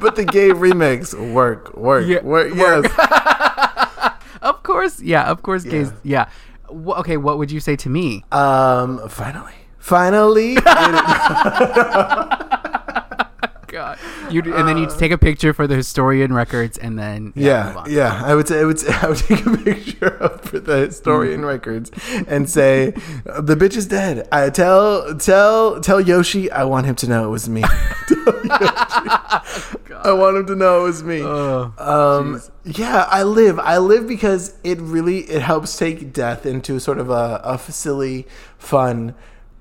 But 0.00 0.16
the 0.16 0.24
gay 0.24 0.50
remix 0.50 1.12
work 1.34 1.76
work 1.76 2.06
Yeah, 2.06 2.22
work. 2.22 2.52
Yes. 2.54 2.86
of 4.42 4.62
course. 4.62 5.00
Yeah. 5.02 5.24
Of 5.30 5.42
course. 5.42 5.64
Gays. 5.64 5.92
Yeah. 6.02 6.28
Okay. 6.70 7.16
What 7.18 7.36
would 7.38 7.50
you 7.50 7.60
say 7.60 7.76
to 7.76 7.90
me? 7.90 8.24
Um. 8.32 9.06
Finally. 9.08 9.52
Finally. 9.78 10.54
God. 13.66 13.98
You 14.30 14.42
and 14.54 14.66
then 14.68 14.76
you 14.78 14.86
take 14.98 15.12
a 15.12 15.18
picture 15.18 15.52
for 15.52 15.66
the 15.66 15.74
historian 15.76 16.32
records 16.32 16.78
and 16.78 16.98
then 16.98 17.24
move 17.34 17.36
Yeah, 17.36 17.84
yeah. 17.88 18.22
I 18.24 18.34
would 18.34 18.48
say 18.48 18.60
I 18.60 18.64
would 18.64 18.78
say, 18.78 18.92
I 19.02 19.08
would 19.08 19.18
take 19.18 19.46
a 19.46 19.56
picture 19.58 20.08
of 20.18 20.40
for 20.42 20.58
the 20.58 20.78
historian 20.86 21.40
Mm. 21.42 21.46
records 21.46 21.90
and 22.26 22.48
say 22.48 22.90
the 23.24 23.56
bitch 23.56 23.76
is 23.76 23.86
dead. 23.86 24.26
I 24.32 24.50
tell 24.50 25.14
tell 25.16 25.80
tell 25.80 26.00
Yoshi 26.00 26.50
I 26.50 26.64
want 26.64 26.86
him 26.86 26.94
to 26.96 27.06
know 27.08 27.24
it 27.26 27.30
was 27.30 27.48
me. 27.48 27.62
I 30.04 30.12
want 30.12 30.36
him 30.36 30.46
to 30.46 30.54
know 30.54 30.80
it 30.80 30.84
was 30.84 31.02
me. 31.02 31.20
Oh, 31.22 31.72
um, 31.78 32.40
yeah, 32.64 33.06
I 33.10 33.22
live. 33.22 33.58
I 33.58 33.78
live 33.78 34.06
because 34.06 34.54
it 34.62 34.78
really 34.80 35.20
it 35.20 35.42
helps 35.42 35.76
take 35.76 36.12
death 36.12 36.46
into 36.46 36.78
sort 36.78 36.98
of 36.98 37.10
a, 37.10 37.40
a 37.44 37.58
silly, 37.58 38.26
fun 38.58 39.14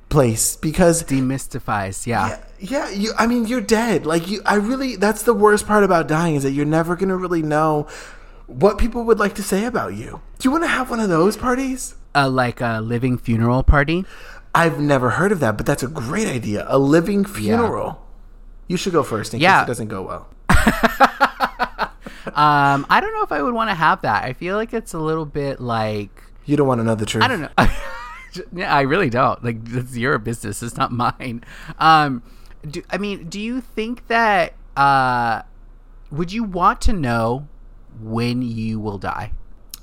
place 0.10 0.56
because 0.56 1.04
demystifies. 1.04 2.06
Yeah. 2.08 2.39
yeah, 2.60 2.89
you. 2.89 3.12
I 3.18 3.28
mean, 3.28 3.46
you're 3.46 3.62
dead. 3.62 4.06
Like 4.06 4.30
you. 4.30 4.41
I 4.46 4.56
really. 4.56 4.96
That's 4.96 5.24
the 5.24 5.34
worst 5.34 5.65
part 5.68 5.84
about 5.84 6.08
dying 6.08 6.36
is 6.36 6.44
that 6.44 6.52
you're 6.52 6.65
never 6.65 6.96
gonna 6.96 7.18
really 7.18 7.41
know 7.41 7.88
what 8.48 8.78
people 8.78 9.04
would 9.04 9.20
like 9.20 9.34
to 9.36 9.44
say 9.44 9.65
about 9.65 9.96
you. 9.96 10.22
Do 10.39 10.48
you 10.48 10.52
want 10.52 10.63
to 10.63 10.68
have 10.70 10.89
one 10.89 11.00
of 11.00 11.10
those 11.10 11.36
parties? 11.38 11.96
Uh, 12.13 12.30
like 12.30 12.62
a 12.62 12.80
living 12.82 13.18
funeral 13.18 13.63
party. 13.63 14.06
I've 14.54 14.80
never 14.80 15.10
heard 15.12 15.32
of 15.34 15.39
that, 15.41 15.58
but 15.58 15.65
that's 15.65 15.84
a 15.84 15.88
great 15.88 16.28
idea. 16.28 16.65
A 16.70 16.78
living 16.80 17.26
funeral. 17.26 18.06
You 18.68 18.78
should 18.78 18.94
go 18.94 19.04
first 19.04 19.34
in 19.34 19.39
Yeah. 19.41 19.60
case 19.60 19.63
it 19.65 19.68
doesn't 19.68 19.88
go 19.89 20.02
well. 20.02 20.28
Um, 22.28 22.86
I 22.89 23.00
don't 23.02 23.13
know 23.13 23.22
if 23.22 23.32
I 23.32 23.41
would 23.41 23.54
want 23.54 23.70
to 23.70 23.76
have 23.76 24.02
that. 24.02 24.24
I 24.26 24.34
feel 24.34 24.58
like 24.58 24.74
it's 24.74 24.94
a 24.94 25.00
little 25.00 25.26
bit 25.26 25.62
like 25.62 26.10
You 26.46 26.58
don't 26.58 26.68
want 26.68 26.80
to 26.80 26.84
know 26.84 26.96
the 26.96 27.06
truth. 27.06 27.24
I 27.24 27.28
don't 27.28 27.41
know. 27.41 27.50
yeah, 28.54 28.74
I 28.74 28.82
really 28.82 29.10
don't. 29.10 29.43
Like, 29.43 29.58
it's 29.67 29.95
your 29.95 30.17
business. 30.17 30.62
It's 30.63 30.78
not 30.78 30.91
mine. 30.91 31.43
Um, 31.80 32.24
do, 32.69 32.82
I 32.89 32.98
mean, 32.98 33.28
do 33.30 33.39
you 33.39 33.62
think 33.62 34.08
that 34.08 34.54
uh, 34.78 35.41
would 36.12 36.32
you 36.34 36.43
want 36.43 36.82
to 36.82 36.93
know 36.93 37.48
when 38.02 38.41
you 38.41 38.80
will 38.80 38.98
die? 38.98 39.32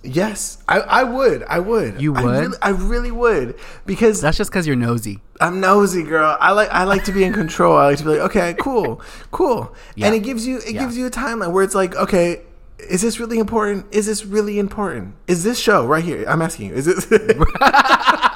Yes, 0.04 0.58
I, 0.68 0.80
I 0.80 1.04
would. 1.04 1.44
I 1.44 1.60
would. 1.60 2.02
You 2.02 2.14
I 2.16 2.24
would? 2.24 2.40
really, 2.40 2.56
I 2.60 2.70
really 2.70 3.10
would 3.12 3.54
because 3.86 4.20
That's 4.20 4.36
just 4.36 4.50
because 4.50 4.66
you're 4.66 4.74
nosy. 4.74 5.20
I'm 5.40 5.60
nosy, 5.60 6.02
girl. 6.02 6.36
I 6.40 6.50
like 6.50 6.70
I 6.70 6.82
like 6.84 7.04
to 7.04 7.12
be 7.12 7.22
in 7.22 7.32
control. 7.32 7.76
I 7.76 7.86
like 7.86 7.98
to 7.98 8.04
be 8.04 8.10
like, 8.10 8.20
okay, 8.30 8.54
cool, 8.58 9.00
cool, 9.30 9.72
Yeah. 9.94 10.06
and 10.06 10.16
it 10.16 10.20
gives 10.24 10.44
you 10.44 10.58
it 10.58 10.74
Yeah. 10.74 10.80
gives 10.80 10.96
you 10.98 11.06
a 11.06 11.10
timeline 11.10 11.52
where 11.52 11.62
it's 11.62 11.76
like, 11.76 11.94
okay, 11.94 12.42
is 12.80 13.00
this 13.02 13.20
really 13.20 13.38
important? 13.38 13.86
Is 13.94 14.06
this 14.06 14.24
really 14.26 14.58
important? 14.58 15.14
Is 15.28 15.44
this 15.44 15.56
show 15.60 15.86
right 15.86 16.02
here? 16.02 16.24
I'm 16.28 16.42
asking 16.42 16.70
you, 16.70 16.74
is 16.74 16.84
this 16.86 17.06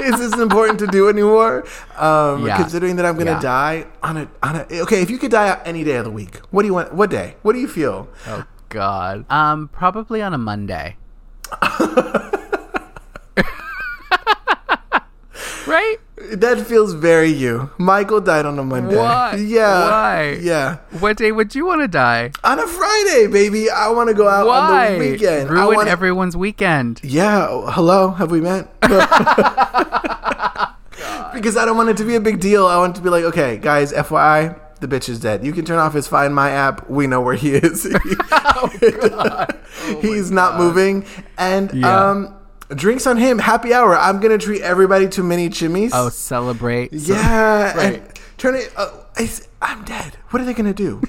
is 0.00 0.18
this 0.18 0.34
important 0.40 0.78
to 0.80 0.86
do 0.86 1.08
anymore? 1.08 1.64
Um, 1.96 2.46
Yeah. 2.46 2.56
Considering 2.56 2.96
that 2.96 3.06
I'm 3.06 3.16
gonna 3.16 3.32
Yeah. 3.32 3.40
die 3.40 3.86
on 4.02 4.16
a 4.16 4.28
on 4.42 4.56
a 4.56 4.66
okay, 4.82 5.02
if 5.02 5.10
you 5.10 5.18
could 5.18 5.30
die 5.30 5.58
any 5.64 5.84
day 5.84 5.96
of 5.96 6.04
the 6.04 6.10
week, 6.10 6.40
what 6.50 6.62
do 6.62 6.66
you 6.68 6.74
want? 6.74 6.92
What 6.94 7.10
day? 7.10 7.36
What 7.42 7.52
do 7.52 7.58
you 7.58 7.68
feel? 7.68 8.08
Oh 8.28 8.44
God. 8.68 9.24
Um, 9.30 9.68
probably 9.72 10.22
on 10.22 10.32
a 10.34 10.38
Monday. 10.38 10.96
right? 15.66 15.96
That 16.32 16.60
feels 16.66 16.92
very 16.94 17.30
you. 17.30 17.70
Michael 17.78 18.20
died 18.20 18.46
on 18.46 18.58
a 18.58 18.64
Monday. 18.64 18.96
Why? 18.96 19.34
Yeah. 19.36 19.90
Why? 19.90 20.38
Yeah. 20.40 20.76
What 21.00 21.16
day 21.16 21.32
would 21.32 21.54
you 21.54 21.66
want 21.66 21.82
to 21.82 21.88
die? 21.88 22.30
On 22.44 22.58
a 22.58 22.66
Friday, 22.66 23.26
baby. 23.26 23.70
I 23.70 23.88
want 23.88 24.08
to 24.08 24.14
go 24.14 24.28
out 24.28 24.46
Why? 24.46 24.86
on 24.88 24.92
the 24.92 24.98
weekend. 25.10 25.50
I 25.50 25.52
Ruin 25.52 25.76
wanna- 25.76 25.90
everyone's 25.90 26.36
weekend. 26.36 27.00
Yeah. 27.02 27.46
oh, 27.48 27.66
Hello. 27.70 28.10
Have 28.10 28.30
we 28.30 28.40
met? 28.40 28.68
because 31.32 31.56
I 31.56 31.64
don't 31.64 31.76
want 31.76 31.88
it 31.88 31.96
to 31.98 32.04
be 32.04 32.16
a 32.16 32.20
big 32.20 32.40
deal. 32.40 32.66
I 32.66 32.76
want 32.76 32.96
to 32.96 33.02
be 33.02 33.08
like, 33.08 33.24
okay, 33.24 33.56
guys, 33.56 33.92
FYI, 33.92 34.58
the 34.80 34.88
bitch 34.88 35.08
is 35.08 35.20
dead. 35.20 35.44
You 35.44 35.52
can 35.52 35.64
turn 35.64 35.78
off 35.78 35.94
his 35.94 36.06
Find 36.06 36.34
My 36.34 36.50
app. 36.50 36.88
We 36.90 37.06
know 37.06 37.20
where 37.20 37.34
he 37.34 37.54
is. 37.54 37.84
He's 40.00 40.30
not 40.30 40.58
moving. 40.58 41.04
And 41.38 41.70
Oh 41.70 41.74
Yeah. 41.74 42.10
um, 42.10 42.34
drinks 42.74 43.06
on 43.06 43.16
him. 43.16 43.38
Happy 43.38 43.72
hour. 43.74 43.96
I'm 43.96 44.20
gonna 44.20 44.38
treat 44.38 44.62
everybody 44.62 45.08
to 45.10 45.22
mini 45.22 45.48
chimneys. 45.48 45.92
Oh, 45.94 46.08
celebrate. 46.08 46.92
Yeah, 46.92 47.76
Right. 47.76 47.94
and 48.02 48.20
turn 48.38 48.54
it. 48.54 48.72
Uh, 48.76 48.90
I'm 49.62 49.84
dead. 49.84 50.16
What 50.30 50.40
are 50.40 50.44
they 50.46 50.54
gonna 50.54 50.72
do? 50.72 51.02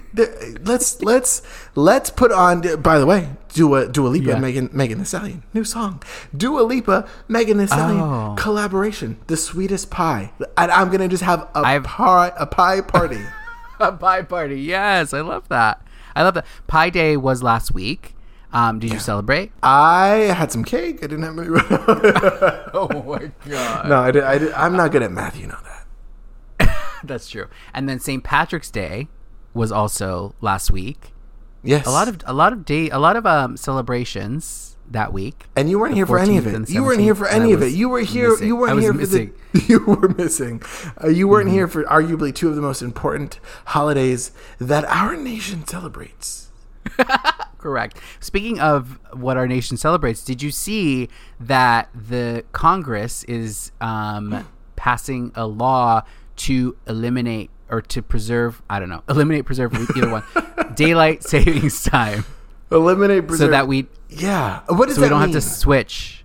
Let's 0.63 1.02
let's 1.02 1.41
let's 1.76 2.10
put 2.10 2.32
on. 2.34 2.82
By 2.82 3.00
the 3.00 3.06
way, 3.06 3.30
Dua 3.54 3.88
Dua 3.88 4.10
Lipa, 4.10 4.32
Yeah. 4.32 4.39
Megan 4.39 4.69
Megan 4.74 4.97
Thee 5.00 5.06
Stallion, 5.06 5.43
new 5.54 5.63
song. 5.63 6.02
Dua 6.36 6.62
Lipa, 6.62 7.08
Megan 7.30 7.58
Thee 7.58 7.67
Stallion 7.67 8.02
Oh. 8.02 8.36
collaboration. 8.38 9.17
The 9.28 9.38
sweetest 9.38 9.89
pie, 9.89 10.34
and 10.58 10.69
I'm 10.71 10.89
gonna 10.91 11.08
just 11.08 11.24
have 11.24 11.47
a 11.56 11.60
I've- 11.60 11.86
pie 11.86 12.34
a 12.38 12.45
pie 12.45 12.82
party. 12.82 13.21
a 13.80 13.93
pie 13.93 14.24
party. 14.24 14.60
Yes, 14.60 15.13
I 15.13 15.21
love 15.21 15.47
that. 15.47 15.82
I 16.13 16.24
love 16.24 16.34
that. 16.34 16.45
Pie 16.67 16.89
Day 16.89 17.15
was 17.15 17.41
last 17.41 17.74
week. 17.74 18.15
Um, 18.53 18.79
did 18.79 18.91
you 18.91 18.99
celebrate? 18.99 19.51
I 19.63 20.33
had 20.35 20.51
some 20.51 20.63
cake. 20.65 20.97
I 21.03 21.07
didn't 21.07 21.23
have 21.23 21.37
any. 21.37 21.47
Oh 22.73 22.87
my 23.05 23.31
god. 23.49 23.89
no, 23.89 23.99
I 23.99 24.11
did, 24.11 24.23
I 24.23 24.37
did, 24.37 24.51
I'm 24.53 24.75
not 24.75 24.91
good 24.91 25.03
at 25.03 25.11
math. 25.11 25.37
You 25.39 25.47
know 25.47 25.57
that. 26.59 26.87
That's 27.03 27.29
true. 27.29 27.47
And 27.73 27.87
then 27.89 27.99
St. 27.99 28.23
Patrick's 28.23 28.69
Day 28.71 29.07
was 29.53 29.71
also 29.71 30.35
last 30.41 30.71
week. 30.71 31.13
Yes, 31.63 31.85
A 31.85 31.91
lot 31.91 32.07
of 32.07 32.21
a 32.25 32.33
lot 32.33 32.53
of 32.53 32.65
day 32.65 32.89
a 32.89 32.97
lot 32.97 33.15
of 33.15 33.25
um 33.25 33.55
celebrations 33.57 34.77
that 34.89 35.13
week. 35.13 35.45
And 35.55 35.69
you 35.69 35.77
weren't 35.79 35.93
here 35.95 36.05
for 36.07 36.17
any 36.19 36.37
of 36.37 36.47
it. 36.47 36.69
You 36.69 36.83
weren't 36.83 36.99
here 37.01 37.13
for 37.15 37.27
any 37.27 37.53
of 37.53 37.61
it. 37.61 37.71
You 37.73 37.87
were 37.89 37.99
here. 37.99 38.31
missing. 38.31 38.47
You 38.47 38.55
weren't 38.55 38.81
here 38.81 38.93
missing. 38.93 39.27
for 39.51 39.57
the. 39.57 39.63
You 39.67 39.79
were 39.85 40.09
missing. 40.09 40.61
Uh, 41.03 41.09
you 41.09 41.27
weren't 41.27 41.49
here 41.49 41.67
for 41.67 41.83
arguably 41.83 42.33
two 42.33 42.49
of 42.49 42.55
the 42.55 42.61
most 42.61 42.81
important 42.81 43.39
holidays 43.65 44.31
that 44.59 44.83
our 44.85 45.15
nation 45.15 45.65
celebrates. 45.67 46.49
Correct. 47.62 47.97
Speaking 48.19 48.60
of 48.60 49.00
what 49.13 49.38
our 49.38 49.47
nation 49.47 49.78
celebrates, 49.78 50.24
did 50.24 50.41
you 50.41 50.52
see 50.52 51.10
that 51.39 51.89
the 51.93 52.43
Congress 52.52 53.24
is 53.26 53.71
um, 53.80 54.47
passing 54.76 55.32
a 55.36 55.45
law 55.45 56.02
to 56.38 56.76
eliminate 56.88 57.52
or 57.69 57.82
to 57.82 58.02
preserve? 58.02 58.62
I 58.69 58.80
don't 58.80 58.89
know. 58.89 59.04
Eliminate, 59.08 59.45
preserve, 59.45 59.74
either 59.95 60.10
one. 60.10 60.24
daylight 60.76 61.24
savings 61.24 61.84
time, 61.84 62.26
Eliminate 62.71 63.30
so 63.32 63.47
that 63.47 63.67
we 63.67 63.88
yeah. 64.10 64.62
What 64.67 64.88
does 64.88 64.95
so 64.95 65.04
we 65.04 65.10
don't 65.10 65.19
mean? 65.21 65.34
have 65.34 65.43
to 65.43 65.47
switch. 65.47 66.20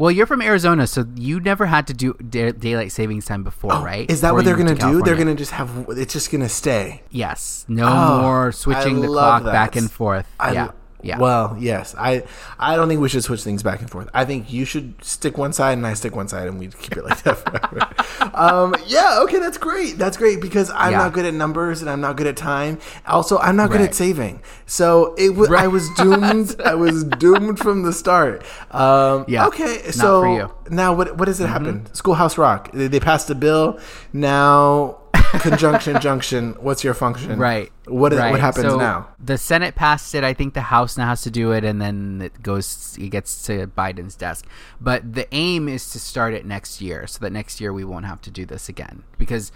Well, 0.00 0.10
you're 0.10 0.24
from 0.24 0.40
Arizona, 0.40 0.86
so 0.86 1.04
you 1.14 1.40
never 1.40 1.66
had 1.66 1.86
to 1.88 1.92
do 1.92 2.14
da- 2.14 2.52
daylight 2.52 2.90
savings 2.90 3.26
time 3.26 3.44
before, 3.44 3.74
oh, 3.74 3.84
right? 3.84 4.06
Oh, 4.08 4.12
Is 4.12 4.22
that 4.22 4.28
Before 4.28 4.36
what 4.36 4.44
they're 4.46 4.56
gonna 4.56 4.70
moved 4.70 4.80
to 4.80 4.92
do? 4.92 5.02
They're 5.02 5.14
gonna 5.14 5.34
just 5.34 5.50
have. 5.50 5.84
It's 5.90 6.14
just 6.14 6.32
gonna 6.32 6.48
stay. 6.48 7.02
Yes. 7.10 7.66
No 7.68 7.86
Oh, 7.86 8.22
more 8.22 8.50
switching 8.50 8.96
I 8.96 9.00
the 9.02 9.06
clock 9.08 9.44
back 9.44 9.76
and 9.76 9.92
forth. 9.92 10.26
I, 10.40 10.52
yeah. 10.52 10.70
Yeah. 11.02 11.18
Well, 11.18 11.56
yes. 11.58 11.94
I 11.98 12.24
I 12.58 12.76
don't 12.76 12.88
think 12.88 13.00
we 13.00 13.08
should 13.08 13.24
switch 13.24 13.42
things 13.42 13.62
back 13.62 13.80
and 13.80 13.88
forth. 13.90 14.08
I 14.12 14.24
think 14.24 14.52
you 14.52 14.64
should 14.64 14.94
stick 15.02 15.38
one 15.38 15.52
side 15.52 15.78
and 15.78 15.86
I 15.86 15.94
stick 15.94 16.14
one 16.14 16.28
side, 16.28 16.46
and 16.48 16.58
we 16.58 16.68
keep 16.68 16.96
it 16.96 17.04
like 17.04 17.22
that 17.22 17.38
forever. 17.38 18.30
um, 18.34 18.74
yeah. 18.86 19.20
Okay. 19.22 19.38
That's 19.38 19.58
great. 19.58 19.96
That's 19.98 20.16
great 20.16 20.40
because 20.40 20.70
I'm 20.74 20.92
Yeah. 20.92 20.98
not 20.98 21.12
good 21.12 21.24
at 21.24 21.34
numbers 21.34 21.80
and 21.80 21.90
I'm 21.90 22.00
not 22.00 22.16
good 22.16 22.26
at 22.26 22.36
time. 22.36 22.78
Also, 23.06 23.38
I'm 23.38 23.56
not 23.56 23.70
good 23.70 23.80
Right. 23.80 23.88
at 23.90 23.94
saving. 23.94 24.42
So 24.66 25.14
it 25.16 25.28
w- 25.30 25.48
I 25.48 25.62
Right. 25.62 25.66
was 25.68 25.88
doomed. 25.96 26.60
I 26.64 26.74
was 26.74 27.04
doomed 27.04 27.58
from 27.58 27.82
the 27.82 27.92
start. 27.92 28.44
Um, 28.70 29.24
Yeah. 29.28 29.46
Okay. 29.46 29.90
So. 29.92 30.22
Mm-hmm. 30.22 30.74
now 30.74 30.92
what 30.92 31.16
what 31.16 31.26
has 31.28 31.40
it 31.40 31.48
happened? 31.48 31.88
Schoolhouse 31.94 32.36
Rock. 32.38 32.70
They, 32.72 32.86
they 32.88 33.00
passed 33.00 33.28
a 33.30 33.34
bill. 33.34 33.78
Now 34.12 34.98
conjunction 35.38 36.00
junction. 36.00 36.54
What's 36.60 36.84
your 36.84 36.94
function? 36.94 37.38
Right. 37.38 37.72
What 37.86 38.12
right. 38.12 38.30
what 38.30 38.40
happens 38.40 38.66
So 38.66 38.76
now? 38.78 39.08
The 39.18 39.38
Senate 39.38 39.74
passed 39.74 40.14
it. 40.14 40.24
I 40.24 40.34
think 40.34 40.54
the 40.54 40.62
House 40.62 40.96
now 40.96 41.06
has 41.06 41.22
to 41.22 41.30
do 41.30 41.52
it, 41.52 41.64
and 41.64 41.80
then 41.80 42.20
it 42.22 42.42
goes. 42.42 42.96
It 43.00 43.08
gets 43.08 43.42
to 43.46 43.66
Biden's 43.68 44.16
desk. 44.16 44.46
But 44.80 45.14
the 45.14 45.32
aim 45.34 45.68
is 45.68 45.90
to 45.92 46.00
start 46.00 46.34
it 46.34 46.44
next 46.44 46.80
year, 46.80 47.06
so 47.06 47.18
that 47.20 47.30
next 47.30 47.60
year 47.60 47.72
we 47.72 47.84
won't 47.84 48.06
have 48.06 48.20
to 48.22 48.30
do 48.30 48.44
this 48.44 48.68
again 48.68 49.04
because. 49.18 49.52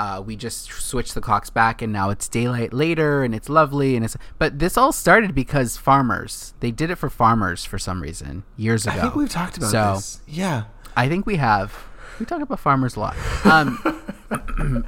Uh, 0.00 0.22
we 0.24 0.36
just 0.36 0.70
switched 0.70 1.16
the 1.16 1.20
clocks 1.20 1.50
back, 1.50 1.82
and 1.82 1.92
now 1.92 2.08
it's 2.08 2.28
daylight 2.28 2.72
later, 2.72 3.24
and 3.24 3.34
it's 3.34 3.48
lovely, 3.48 3.96
and 3.96 4.04
it's. 4.04 4.16
But 4.38 4.60
this 4.60 4.76
all 4.76 4.92
started 4.92 5.34
because 5.34 5.76
farmers. 5.76 6.54
They 6.60 6.70
did 6.70 6.92
it 6.92 6.94
for 6.94 7.10
farmers 7.10 7.64
for 7.64 7.80
some 7.80 8.00
reason 8.00 8.44
years 8.56 8.86
ago. 8.86 8.96
I 8.96 9.00
think 9.00 9.16
we've 9.16 9.28
talked 9.28 9.56
about 9.56 9.72
so, 9.72 9.94
this. 9.96 10.20
Yeah. 10.28 10.66
I 10.96 11.08
think 11.08 11.26
we 11.26 11.34
have. 11.34 11.86
We 12.18 12.26
talk 12.26 12.40
about 12.40 12.60
farmers 12.60 12.94
a 12.94 13.00
lot. 13.00 13.16
Um, 13.44 13.80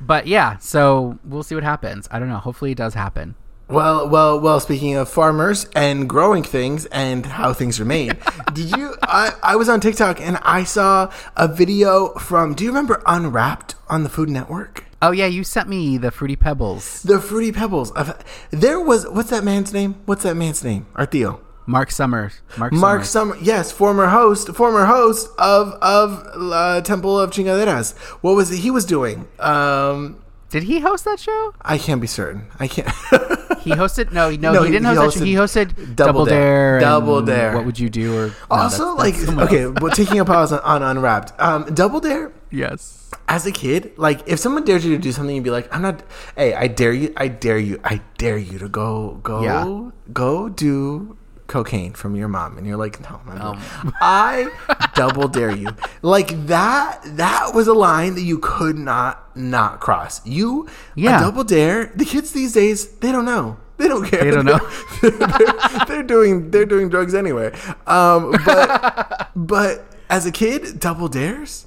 but 0.00 0.26
yeah, 0.26 0.58
so 0.58 1.18
we'll 1.24 1.42
see 1.42 1.54
what 1.54 1.64
happens. 1.64 2.08
I 2.10 2.18
don't 2.18 2.28
know. 2.28 2.38
Hopefully, 2.38 2.72
it 2.72 2.78
does 2.78 2.94
happen. 2.94 3.34
Well, 3.68 4.08
well, 4.08 4.38
well. 4.38 4.60
Speaking 4.60 4.94
of 4.94 5.08
farmers 5.08 5.68
and 5.74 6.08
growing 6.08 6.44
things 6.44 6.86
and 6.86 7.26
how 7.26 7.52
things 7.52 7.80
are 7.80 7.84
made, 7.84 8.16
did 8.52 8.76
you? 8.76 8.94
I, 9.02 9.32
I 9.42 9.56
was 9.56 9.68
on 9.68 9.80
TikTok 9.80 10.20
and 10.20 10.38
I 10.42 10.62
saw 10.64 11.10
a 11.36 11.48
video 11.48 12.10
from. 12.14 12.54
Do 12.54 12.64
you 12.64 12.70
remember 12.70 13.02
Unwrapped 13.06 13.74
on 13.88 14.04
the 14.04 14.08
Food 14.08 14.28
Network? 14.28 14.84
Oh 15.02 15.10
yeah, 15.10 15.26
you 15.26 15.44
sent 15.44 15.68
me 15.68 15.98
the 15.98 16.10
fruity 16.10 16.36
pebbles. 16.36 17.02
The 17.02 17.20
Fruity 17.20 17.52
Pebbles. 17.52 17.90
Of, 17.92 18.24
there 18.50 18.80
was 18.80 19.06
what's 19.08 19.30
that 19.30 19.44
man's 19.44 19.72
name? 19.72 19.96
What's 20.06 20.22
that 20.22 20.36
man's 20.36 20.62
name? 20.64 20.86
Artheo. 20.94 21.40
Mark 21.66 21.90
Summers. 21.90 22.40
Mark. 22.56 22.72
Mark 22.72 23.04
Summers. 23.04 23.36
Summer, 23.38 23.44
yes, 23.44 23.72
former 23.72 24.06
host, 24.06 24.54
former 24.54 24.84
host 24.86 25.28
of 25.38 25.72
of 25.82 26.22
uh, 26.36 26.80
Temple 26.82 27.18
of 27.18 27.30
Chingaderas. 27.30 27.96
What 28.22 28.36
was 28.36 28.50
it 28.52 28.58
he 28.58 28.70
was 28.70 28.84
doing? 28.84 29.26
Um, 29.40 30.22
Did 30.50 30.62
he 30.64 30.78
host 30.80 31.04
that 31.04 31.18
show? 31.18 31.54
I 31.62 31.76
can't 31.78 32.00
be 32.00 32.06
certain. 32.06 32.46
I 32.60 32.68
can't. 32.68 32.88
He 33.66 33.72
hosted. 33.72 34.12
No, 34.12 34.30
no, 34.30 34.52
No, 34.52 34.62
he 34.62 34.70
didn't 34.70 34.86
he 34.88 34.94
host 34.94 35.16
that 35.16 35.18
show. 35.18 35.24
He 35.26 35.34
hosted 35.34 35.96
Double 35.96 36.20
Double, 36.20 36.24
Dare. 36.26 36.38
Dare. 36.38 36.74
and 36.76 36.80
Double 36.82 37.20
Dare. 37.22 37.54
What 37.56 37.66
would 37.66 37.80
you 37.80 37.90
do? 37.90 38.16
Or 38.16 38.26
no, 38.28 38.32
also, 38.48 38.94
that's- 38.94 38.98
like, 38.98 39.14
someone 39.16 39.44
okay, 39.48 39.62
else. 39.64 39.74
well, 39.80 39.90
taking 39.92 40.20
a 40.20 40.24
pause 40.24 40.52
on, 40.52 40.60
on 40.60 40.82
Unwrapped. 40.84 41.32
Um, 41.40 41.64
Double 41.74 41.98
Dare. 41.98 42.30
Yes. 42.52 43.10
as 43.26 43.44
a 43.44 43.50
kid, 43.50 43.90
like 43.98 44.22
if 44.28 44.38
someone 44.38 44.62
dared 44.64 44.84
you 44.84 44.94
to 44.94 45.02
do 45.02 45.10
something, 45.10 45.34
you'd 45.34 45.42
be 45.42 45.50
like, 45.50 45.66
"I'm 45.74 45.82
not." 45.82 46.04
Hey, 46.36 46.54
I 46.54 46.68
dare 46.68 46.92
you! 46.92 47.12
I 47.16 47.26
dare 47.26 47.58
you! 47.58 47.80
I 47.82 48.00
dare 48.18 48.38
you 48.38 48.60
to 48.60 48.68
go, 48.68 49.18
go, 49.24 49.42
Yeah. 49.42 49.90
go 50.12 50.48
do 50.48 51.16
cocaine 51.46 51.92
from 51.92 52.16
your 52.16 52.28
mom, 52.28 52.58
and 52.58 52.66
you're 52.66 52.76
like, 52.76 53.00
"No, 53.08 53.20
Um. 53.40 53.60
I 54.00 54.50
double 54.94 55.28
dare 55.28 55.54
you!" 55.54 55.68
Like 56.02 56.46
that. 56.46 57.00
That 57.16 57.54
was 57.54 57.68
a 57.68 57.74
line 57.74 58.14
that 58.14 58.22
you 58.22 58.38
could 58.38 58.76
not 58.78 59.36
not 59.36 59.80
cross. 59.80 60.24
You, 60.26 60.66
Yeah. 60.94 61.18
a 61.18 61.20
double 61.20 61.44
dare. 61.44 61.92
The 61.94 62.04
kids 62.04 62.32
these 62.32 62.52
days, 62.52 62.88
they 62.98 63.12
don't 63.12 63.24
know. 63.24 63.58
They 63.78 63.88
don't 63.88 64.04
care. 64.08 64.24
They 64.24 64.30
don't 64.30 64.46
know. 64.46 64.58
they're, 65.02 65.84
they're 65.86 66.02
doing 66.02 66.50
they're 66.50 66.64
doing 66.64 66.88
drugs 66.88 67.14
anyway. 67.14 67.52
Um, 67.86 68.32
but 68.44 69.30
but 69.36 69.84
as 70.08 70.24
a 70.26 70.32
kid, 70.32 70.80
double 70.80 71.08
dares. 71.08 71.66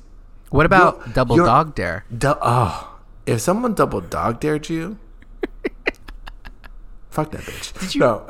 What 0.50 0.66
about 0.66 1.14
Double 1.14 1.38
Dog 1.38 1.76
Dare? 1.76 2.06
Du- 2.10 2.36
oh, 2.42 2.98
if 3.28 3.40
someone 3.42 3.76
double 3.76 4.02
dog 4.02 4.40
dared 4.40 4.68
you, 4.68 4.98
fuck 7.24 7.32
that 7.32 7.42
bitch. 7.42 7.80
Did 7.80 7.96
you- 7.96 8.02
No. 8.02 8.26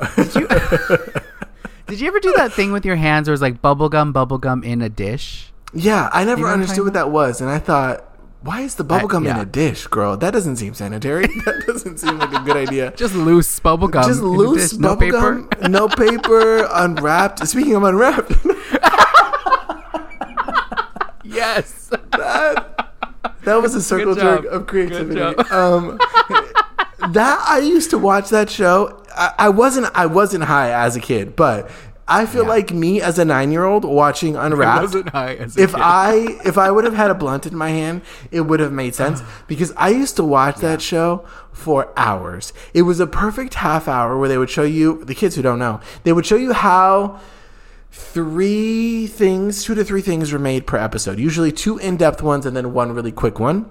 Did 1.86 1.98
you 2.00 2.06
ever 2.06 2.20
do 2.20 2.32
that 2.36 2.52
thing 2.52 2.70
with 2.70 2.84
your 2.86 2.94
hands 2.96 3.26
where 3.28 3.32
it's 3.32 3.42
like 3.42 3.60
bubblegum, 3.60 4.12
bubblegum 4.12 4.64
in 4.64 4.80
a 4.82 4.88
dish? 4.88 5.52
yeah, 5.74 6.08
I 6.12 6.24
never 6.24 6.42
know 6.42 6.48
understood 6.48 6.84
what 6.84 6.94
that 6.94 7.10
was, 7.10 7.40
and 7.40 7.48
I 7.50 7.58
thought, 7.58 8.04
Why 8.42 8.60
is 8.62 8.74
the 8.76 8.84
bubble 8.84 9.08
gum 9.08 9.26
in 9.26 9.36
a 9.36 9.44
dish, 9.44 9.86
girl? 9.88 10.16
That 10.16 10.30
doesn't 10.32 10.56
seem 10.56 10.72
sanitary. 10.74 11.26
that 11.44 11.64
doesn't 11.66 11.98
seem 11.98 12.18
like 12.18 12.32
a 12.32 12.40
good 12.44 12.56
idea. 12.56 12.92
Just 12.96 13.14
loose 13.14 13.58
bubble 13.60 13.88
gum. 13.88 14.04
Just 14.08 14.22
loose 14.22 14.70
dish, 14.70 14.78
no 14.80 14.96
paper. 14.96 15.42
gum, 15.42 15.48
no 15.72 15.88
paper, 15.88 16.66
unwrapped. 16.72 17.46
Speaking 17.46 17.74
of 17.74 17.82
unwrapped, 17.82 18.32
Yes. 21.24 21.88
that 22.12 22.92
that 23.44 23.62
was 23.62 23.74
a 23.74 23.82
circle 23.82 24.14
jerk 24.14 24.44
of 24.46 24.66
creativity. 24.66 25.20
Um, 25.50 25.98
that 27.12 27.44
I 27.48 27.58
used 27.58 27.90
to 27.90 27.98
watch 27.98 28.28
that 28.30 28.50
show. 28.50 29.02
I, 29.16 29.32
I 29.38 29.48
wasn't. 29.48 29.88
I 29.94 30.06
wasn't 30.06 30.44
high 30.44 30.70
as 30.72 30.96
a 30.96 31.00
kid, 31.00 31.36
but 31.36 31.70
I 32.08 32.26
feel 32.26 32.42
Yeah. 32.42 32.48
like 32.48 32.72
me 32.72 33.00
as 33.00 33.18
a 33.18 33.24
nine-year-old 33.24 33.84
watching 33.84 34.34
Unwrapped. 34.36 34.82
wasn't 34.82 35.08
high 35.10 35.34
as 35.36 35.56
a 35.56 35.62
if 35.62 35.70
kid. 35.72 35.80
I 35.80 36.12
if 36.44 36.58
I 36.58 36.70
would 36.70 36.84
have 36.84 36.94
had 36.94 37.10
a 37.10 37.14
blunt 37.14 37.46
in 37.46 37.56
my 37.56 37.70
hand, 37.70 38.02
it 38.30 38.42
would 38.42 38.60
have 38.60 38.72
made 38.72 38.94
sense 38.94 39.22
because 39.46 39.72
I 39.76 39.90
used 39.90 40.16
to 40.16 40.24
watch 40.24 40.56
that 40.58 40.80
show 40.82 41.24
for 41.52 41.92
hours. 41.96 42.52
It 42.74 42.82
was 42.82 42.98
a 43.00 43.06
perfect 43.06 43.54
half 43.54 43.86
hour 43.88 44.18
where 44.18 44.28
they 44.28 44.38
would 44.38 44.50
show 44.50 44.62
you 44.64 45.04
the 45.04 45.14
kids 45.14 45.36
who 45.36 45.42
don't 45.42 45.58
know. 45.58 45.80
They 46.04 46.12
would 46.12 46.26
show 46.26 46.36
you 46.36 46.52
how 46.52 47.20
three 47.92 49.06
things, 49.06 49.64
two 49.64 49.74
to 49.74 49.84
three 49.84 50.00
things 50.02 50.32
were 50.32 50.38
made 50.38 50.66
per 50.66 50.76
episode. 50.76 51.18
Usually 51.18 51.52
two 51.52 51.78
in-depth 51.78 52.22
ones 52.22 52.46
and 52.46 52.56
then 52.56 52.72
one 52.72 52.92
really 52.92 53.12
quick 53.12 53.38
one 53.38 53.70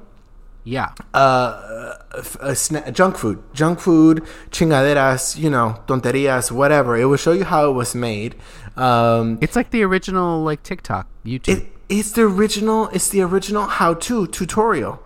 Yeah. 0.63 0.89
uh, 1.13 1.95
f- 2.17 2.35
a 2.41 2.51
sna- 2.51 2.93
junk 2.93 3.17
food, 3.17 3.41
junk 3.53 3.79
food, 3.79 4.23
chingaderas, 4.51 5.37
you 5.37 5.49
know, 5.49 5.75
tonterías, 5.87 6.51
whatever. 6.51 6.95
It 6.97 7.05
will 7.05 7.17
show 7.17 7.31
you 7.31 7.43
how 7.45 7.69
it 7.69 7.73
was 7.73 7.95
made. 7.95 8.35
Um, 8.75 9.39
It's 9.41 9.55
like 9.55 9.71
the 9.71 9.83
original 9.83 10.43
like 10.43 10.61
TikTok, 10.63 11.07
YouTube. 11.25 11.47
it, 11.57 11.65
it's 11.89 12.11
the 12.11 12.21
original. 12.23 12.87
It's 12.89 13.09
the 13.09 13.21
original 13.21 13.65
how-to 13.65 14.27
tutorial. 14.27 15.01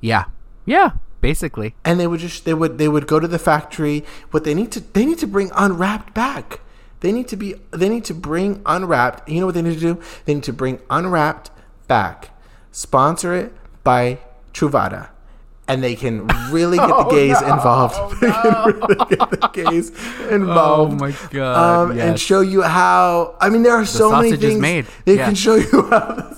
yeah. 0.00 0.24
Yeah. 0.66 0.90
Basically. 1.22 1.74
And 1.84 1.98
they 2.00 2.06
would 2.06 2.20
just 2.20 2.44
they 2.44 2.54
would 2.54 2.78
they 2.78 2.88
would 2.88 3.06
go 3.06 3.18
to 3.20 3.28
the 3.28 3.38
factory. 3.38 4.04
What 4.30 4.44
they 4.44 4.54
need 4.54 4.70
to 4.72 4.80
they 4.80 5.04
need 5.04 5.18
to 5.18 5.26
bring 5.26 5.50
unwrapped 5.54 6.14
back. 6.14 6.60
They 7.00 7.12
need 7.12 7.28
to 7.28 7.36
be 7.36 7.54
they 7.72 7.88
need 7.88 8.04
to 8.04 8.14
bring 8.14 8.60
unwrapped. 8.66 9.28
You 9.28 9.40
know 9.40 9.46
what 9.46 9.54
they 9.54 9.62
need 9.62 9.74
to 9.74 9.80
do? 9.94 10.00
They 10.24 10.34
need 10.34 10.44
to 10.44 10.52
bring 10.52 10.80
unwrapped 10.90 11.50
back. 11.88 12.30
Sponsor 12.72 13.34
it 13.34 13.52
by 13.84 14.18
Truvada. 14.52 15.10
And 15.68 15.84
they 15.84 15.94
can 15.94 16.26
really 16.50 16.78
get 16.86 16.88
the 16.88 17.04
gays 17.10 17.40
involved. 17.42 18.20
they 18.20 18.30
can 18.32 18.64
really 18.64 19.04
get 19.16 19.30
the 19.30 19.50
gays 19.52 19.90
involved. 20.30 20.94
Oh 20.94 20.96
my 20.96 21.14
God, 21.30 21.90
Um, 21.92 21.98
And 21.98 22.18
show 22.18 22.40
you 22.40 22.62
how. 22.62 23.36
I 23.40 23.50
mean, 23.50 23.62
there 23.62 23.74
are 23.74 23.86
so 23.86 24.10
many 24.10 24.36
things 24.36 24.60
made. 24.60 24.86
they 25.04 25.16
Yeah. 25.16 25.26
can 25.26 25.34
show 25.36 25.54
you 25.54 25.82
how. 25.90 26.34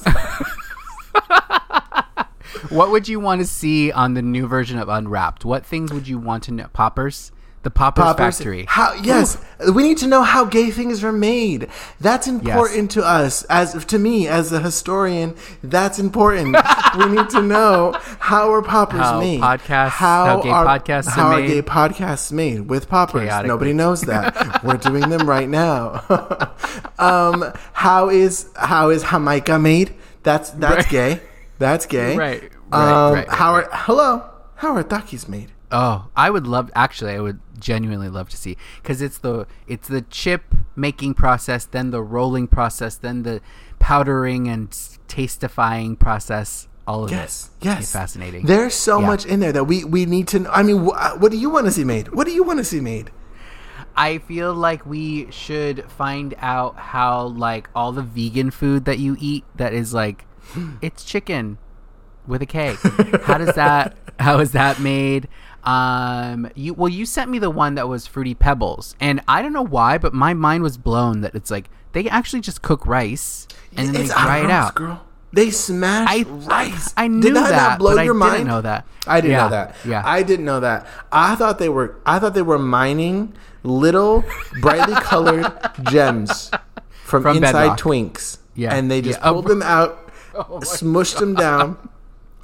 What 2.69 2.91
would 2.91 3.07
you 3.09 3.21
want 3.21 3.41
to 3.43 3.47
see 3.47 3.93
on 3.93 4.15
the 4.15 4.23
new 4.23 4.47
version 4.47 4.79
of 4.79 4.89
Unwrapped? 4.89 5.45
What 5.45 5.67
things 5.67 5.93
would 5.93 6.09
you 6.09 6.19
want 6.19 6.43
to 6.45 6.53
know? 6.53 6.69
Poppers? 6.73 7.31
The 7.63 7.71
Poppers, 7.71 8.03
Poppers. 8.03 8.39
Factory. 8.39 8.65
How? 8.69 8.93
Yes, 8.95 9.39
we 9.73 9.85
need 9.85 9.99
to 9.99 10.09
know 10.09 10.23
how 10.23 10.45
gay 10.45 10.73
things 10.73 11.05
are 11.05 11.13
made. 11.13 11.69
That's 12.01 12.27
important 12.27 12.91
to 12.93 13.05
us. 13.05 13.45
As 13.45 13.85
to 13.85 13.99
me, 14.01 14.27
as 14.27 14.51
a 14.51 14.59
historian, 14.61 15.37
that's 15.63 16.01
important. 16.01 16.57
we 16.99 17.07
need 17.07 17.31
to 17.31 17.41
know 17.41 17.95
how 18.19 18.53
are 18.53 18.63
poppers 18.63 19.01
How 19.01 19.21
made. 19.21 19.41
podcasts- 19.41 19.91
how 19.91 20.43
gay 20.43 20.49
podcasts 20.49 21.07
are 21.07 21.11
how 21.11 21.31
are 21.37 21.47
gay 21.47 21.63
podcasts 21.63 22.33
made 22.33 22.69
with 22.69 22.89
poppers? 22.89 23.31
Nobody 23.47 23.73
knows 23.73 24.01
that. 24.03 24.63
We're 24.65 24.77
doing 24.79 25.09
them 25.09 25.29
right 25.29 25.49
now. 25.49 26.03
um, 26.99 27.45
how 27.73 28.09
is 28.09 28.51
how 28.57 28.91
is 28.91 29.05
Jamaica 29.05 29.59
made? 29.61 29.95
That's 30.25 30.51
that's 30.51 30.75
Right. 30.87 30.89
gay. 30.89 31.21
That's 31.61 31.87
gay. 31.87 32.17
Right, 32.17 32.43
right, 32.73 33.09
Um, 33.09 33.15
right, 33.15 33.29
how 33.29 33.53
are 33.55 33.69
hello? 33.71 34.25
How 34.57 34.75
are 34.75 34.83
takis 34.83 35.29
made? 35.29 35.53
Oh, 35.73 36.09
I 36.15 36.29
would 36.31 36.47
love. 36.47 36.71
Actually, 36.75 37.13
I 37.15 37.21
would 37.21 37.41
genuinely 37.59 38.09
love 38.11 38.29
to 38.29 38.37
see 38.37 38.57
because 38.83 39.01
it's 39.01 39.19
the 39.19 39.47
it's 39.67 39.89
the 39.89 40.03
chip 40.03 40.55
making 40.77 41.15
process, 41.15 41.65
then 41.65 41.91
the 41.91 42.03
rolling 42.03 42.47
process, 42.47 42.97
then 42.97 43.23
the 43.23 43.41
powdering 43.79 44.49
and 44.49 44.71
tastifying 45.09 45.99
process. 45.99 46.69
All 46.87 47.05
of 47.05 47.11
this. 47.11 47.17
Yes, 47.19 47.51
it. 47.61 47.65
yes, 47.65 47.79
It's 47.85 47.93
fascinating. 47.93 48.45
There's 48.47 48.75
so 48.75 48.99
Yeah. 49.01 49.07
much 49.07 49.25
in 49.25 49.39
there 49.41 49.53
that 49.53 49.65
we 49.65 49.85
we 49.85 50.05
need 50.05 50.27
to. 50.29 50.47
I 50.51 50.63
mean, 50.63 50.79
wh- 50.85 51.21
what 51.21 51.31
do 51.31 51.39
you 51.39 51.49
want 51.49 51.67
to 51.67 51.73
see 51.73 51.85
made? 51.85 52.09
What 52.09 52.27
do 52.27 52.33
you 52.33 52.43
want 52.43 52.59
to 52.59 52.65
see 52.65 52.81
made? 52.81 53.11
I 53.97 54.19
feel 54.19 54.53
like 54.55 54.85
we 54.85 55.31
should 55.31 55.85
find 55.91 56.35
out 56.39 56.77
how 56.77 57.27
like 57.27 57.69
all 57.75 57.93
the 57.93 58.03
vegan 58.03 58.51
food 58.51 58.85
that 58.87 58.99
you 58.99 59.17
eat 59.21 59.45
that 59.55 59.73
is 59.73 59.95
like 59.95 60.25
it's 60.83 61.05
chicken 61.05 61.59
with 62.27 62.43
a 62.43 62.47
K. 62.47 62.75
how 63.25 63.39
does 63.39 63.55
that 63.55 63.97
how 64.19 64.41
is 64.41 64.51
that 64.53 64.81
made? 64.81 65.29
Um 65.65 66.51
you 66.55 66.75
well 66.75 66.89
you 66.89 67.07
sent 67.07 67.31
me 67.31 67.39
the 67.39 67.51
one 67.51 67.75
that 67.77 67.89
was 67.89 68.07
fruity 68.07 68.35
pebbles 68.35 68.97
and 69.01 69.21
I 69.29 69.43
don't 69.43 69.53
know 69.53 69.63
why 69.65 69.97
but 69.99 70.13
my 70.13 70.35
mind 70.35 70.63
was 70.65 70.77
blown 70.77 71.21
that 71.21 71.35
it's 71.35 71.51
like 71.51 71.71
they 71.93 72.09
actually 72.09 72.41
just 72.41 72.63
cook 72.63 72.87
rice 72.87 73.47
and 73.77 73.87
then 73.89 73.95
they 73.95 74.01
It's 74.03 74.13
dry 74.13 74.39
it 74.45 74.51
out. 74.51 74.75
girl. 74.75 75.05
They 75.35 75.51
smash 75.51 76.09
I 76.11 76.23
rice. 76.29 76.93
I, 76.97 77.05
I 77.05 77.07
knew 77.09 77.23
Did 77.23 77.37
that 77.37 77.51
that 77.51 77.79
blow 77.79 78.01
your 78.03 78.15
I 78.15 78.19
mind? 78.19 78.33
didn't 78.35 78.49
know 78.49 78.61
that. 78.63 78.87
I 79.07 79.21
didn't 79.21 79.31
Yeah, 79.33 79.43
know 79.45 79.49
that. 79.51 79.77
Yeah. 79.87 80.03
I 80.05 80.23
didn't 80.23 80.45
know 80.45 80.61
that. 80.61 80.87
I 81.11 81.37
thought 81.37 81.59
they 81.59 81.71
were. 81.71 81.97
I 82.05 82.19
thought 82.19 82.35
they 82.35 82.43
were 82.43 82.59
mining 82.59 83.33
little 83.63 84.25
brightly 84.61 84.95
colored 85.01 85.51
gems 85.85 86.51
from, 87.05 87.23
From 87.23 87.37
inside 87.39 87.53
bedrock. 87.53 87.79
Twinks. 87.81 88.39
Yeah. 88.55 88.75
and 88.75 88.91
they 88.91 89.01
just 89.01 89.21
Yeah. 89.21 89.31
Oh 89.31 89.33
pulled 89.35 89.47
them 89.47 89.63
out, 89.63 90.11
smushed 90.35 91.19
them 91.19 91.35
down, 91.35 91.79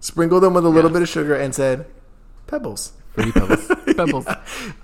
sprinkled 0.00 0.42
them 0.42 0.54
with 0.54 0.64
a 0.64 0.70
little 0.70 0.90
bit 0.90 1.02
of 1.02 1.08
sugar, 1.10 1.34
and 1.34 1.54
said, 1.54 1.84
"Pebbles." 2.46 2.92
Fruity 3.22 3.32
Pebbles. 3.32 3.66
Pebbles. 3.96 4.26
Um, 4.28 4.34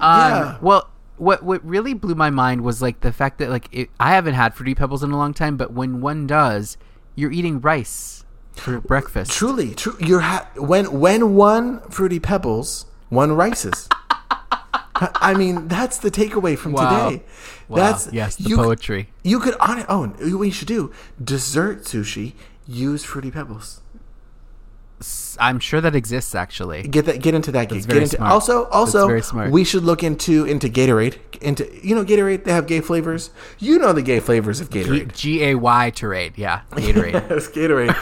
Yeah. 0.00 0.58
Well, 0.60 0.90
what 1.16 1.42
what 1.44 1.64
really 1.64 1.94
blew 1.94 2.14
my 2.14 2.30
mind 2.30 2.62
was 2.62 2.82
like 2.82 3.00
the 3.00 3.12
fact 3.12 3.38
that 3.38 3.50
like 3.50 3.68
it, 3.72 3.90
I 4.00 4.14
haven't 4.14 4.34
had 4.34 4.54
Fruity 4.54 4.74
Pebbles 4.74 5.02
in 5.02 5.10
a 5.12 5.16
long 5.16 5.32
time, 5.32 5.56
but 5.56 5.72
when 5.72 6.00
one 6.00 6.26
does, 6.26 6.76
you're 7.14 7.30
eating 7.32 7.60
rice 7.60 8.24
for 8.54 8.80
breakfast. 8.80 9.30
Truly, 9.30 9.74
true. 9.74 9.96
You're 10.00 10.20
ha- 10.20 10.48
when 10.56 11.00
when 11.00 11.34
one 11.34 11.80
fruity 11.90 12.18
pebbles, 12.20 12.86
one 13.10 13.32
rices. 13.32 13.88
I 14.96 15.34
mean, 15.34 15.66
that's 15.68 15.98
the 15.98 16.10
takeaway 16.10 16.56
from 16.56 16.72
Wow. 16.72 17.08
today. 17.10 17.24
Wow. 17.68 17.76
That's 17.76 18.12
yes, 18.12 18.36
the 18.36 18.50
you, 18.50 18.56
poetry. 18.56 19.08
You 19.24 19.40
could 19.40 19.54
on 19.58 19.78
it. 19.80 19.86
Oh, 19.88 20.06
what 20.06 20.44
you 20.44 20.50
should 20.52 20.68
do 20.68 20.92
dessert 21.22 21.82
sushi. 21.84 22.34
Use 22.66 23.04
fruity 23.04 23.30
pebbles. 23.30 23.80
I'm 25.40 25.58
sure 25.58 25.80
that 25.80 25.96
exists 25.96 26.34
actually. 26.34 26.82
Get 26.82 27.06
that. 27.06 27.20
Get 27.20 27.34
into 27.34 27.50
that. 27.52 27.68
Get, 27.68 27.84
very 27.84 28.00
get 28.00 28.02
into. 28.04 28.16
smart. 28.16 28.32
Also, 28.32 28.66
also, 28.66 29.20
we 29.50 29.64
should 29.64 29.82
look 29.82 30.02
into 30.04 30.44
into 30.44 30.68
Gatorade. 30.68 31.18
Into 31.40 31.68
you 31.82 31.94
know 31.94 32.04
Gatorade. 32.04 32.44
They 32.44 32.52
have 32.52 32.66
gay 32.66 32.80
flavors. 32.80 33.30
You 33.58 33.78
know 33.78 33.92
the 33.92 34.02
gay 34.02 34.20
flavors 34.20 34.60
of 34.60 34.70
Gatorade. 34.70 35.12
G 35.14 35.42
A 35.44 35.54
Y 35.56 35.92
Terade, 35.94 36.34
yeah, 36.36 36.60
Gatorade. 36.70 37.12
Yes, 37.30 37.48
Gatorade. 37.48 37.94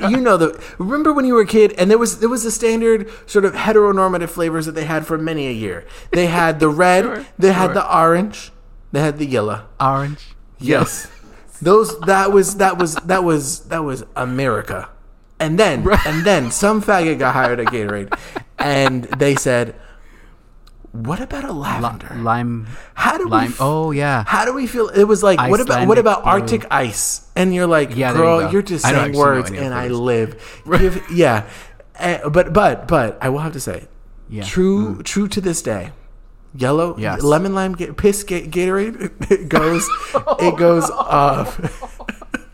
The- 0.00 0.08
you 0.10 0.18
know 0.18 0.36
the. 0.36 0.62
Remember 0.78 1.12
when 1.12 1.24
you 1.24 1.34
were 1.34 1.40
a 1.42 1.46
kid, 1.46 1.72
and 1.78 1.90
there 1.90 1.98
was 1.98 2.20
there 2.20 2.28
was 2.28 2.44
the 2.44 2.50
standard 2.52 3.10
sort 3.28 3.44
of 3.44 3.54
heteronormative 3.54 4.28
flavors 4.30 4.66
that 4.66 4.72
they 4.76 4.84
had 4.84 5.06
for 5.06 5.18
many 5.18 5.48
a 5.48 5.52
year. 5.52 5.84
They 6.12 6.26
had 6.26 6.60
the 6.60 6.68
red, 6.84 7.04
Sure, 7.04 7.26
they 7.38 7.52
had 7.52 7.74
the 7.74 7.84
orange, 7.96 8.52
they 8.92 9.00
had 9.00 9.18
the 9.18 9.26
yellow. 9.26 9.66
Orange. 9.80 10.36
Yes, 10.58 11.10
those 11.60 11.98
that 12.00 12.32
was 12.32 12.56
that 12.58 12.78
was 12.78 12.94
that 12.96 13.24
was 13.24 13.60
that 13.68 13.82
was 13.84 14.04
America. 14.14 14.88
And 15.38 15.58
then 15.58 15.86
and 16.06 16.24
then 16.24 16.50
some 16.50 16.80
faggot 16.82 17.18
got 17.18 17.34
hired 17.34 17.60
at 17.60 17.66
Gatorade, 17.66 18.08
and 18.58 19.04
they 19.04 19.34
said, 19.34 19.74
"What 20.92 21.20
about 21.20 21.44
a 21.44 21.52
lavender? 21.52 22.14
Lime. 22.16 22.66
How 22.94 23.18
do 23.18 23.28
we 23.28 23.36
f- 23.52 23.58
Oh 23.60 23.90
yeah. 23.90 24.24
How 24.26 24.44
do 24.46 24.54
we 24.54 24.66
feel? 24.66 24.88
It 24.88 25.04
was 25.04 25.22
like, 25.22 25.38
what 25.50 25.60
about 25.60 25.86
what 25.88 25.98
about 25.98 26.22
blue. 26.22 26.32
Arctic 26.32 26.64
ice? 26.70 27.28
And 27.36 27.54
you're 27.54 27.66
like, 27.66 27.94
Yeah, 27.96 28.14
girl, 28.14 28.50
you 28.50 28.58
are 28.58 28.62
just 28.62 28.84
saying 28.84 29.12
words, 29.14 29.50
and 29.50 29.74
I 29.74 29.88
live. 29.88 30.40
Give, 30.70 31.02
yeah, 31.12 31.44
Eh, 31.96 32.26
but 32.28 32.52
but 32.54 32.88
but 32.88 33.18
I 33.20 33.28
will 33.28 33.40
have 33.40 33.52
to 33.52 33.60
say, 33.60 33.88
Yeah. 34.30 34.42
Mm. 34.42 34.46
true 34.48 35.02
true 35.02 35.28
to 35.28 35.40
this 35.42 35.60
day, 35.60 35.92
yellow 36.54 36.96
Yes. 36.98 37.22
lemon 37.22 37.54
lime 37.54 37.74
piss 37.74 38.24
Gatorade 38.24 39.12
it 39.30 39.48
goes 39.50 39.86
it 40.40 40.56
goes 40.56 40.88
off. 40.96 41.95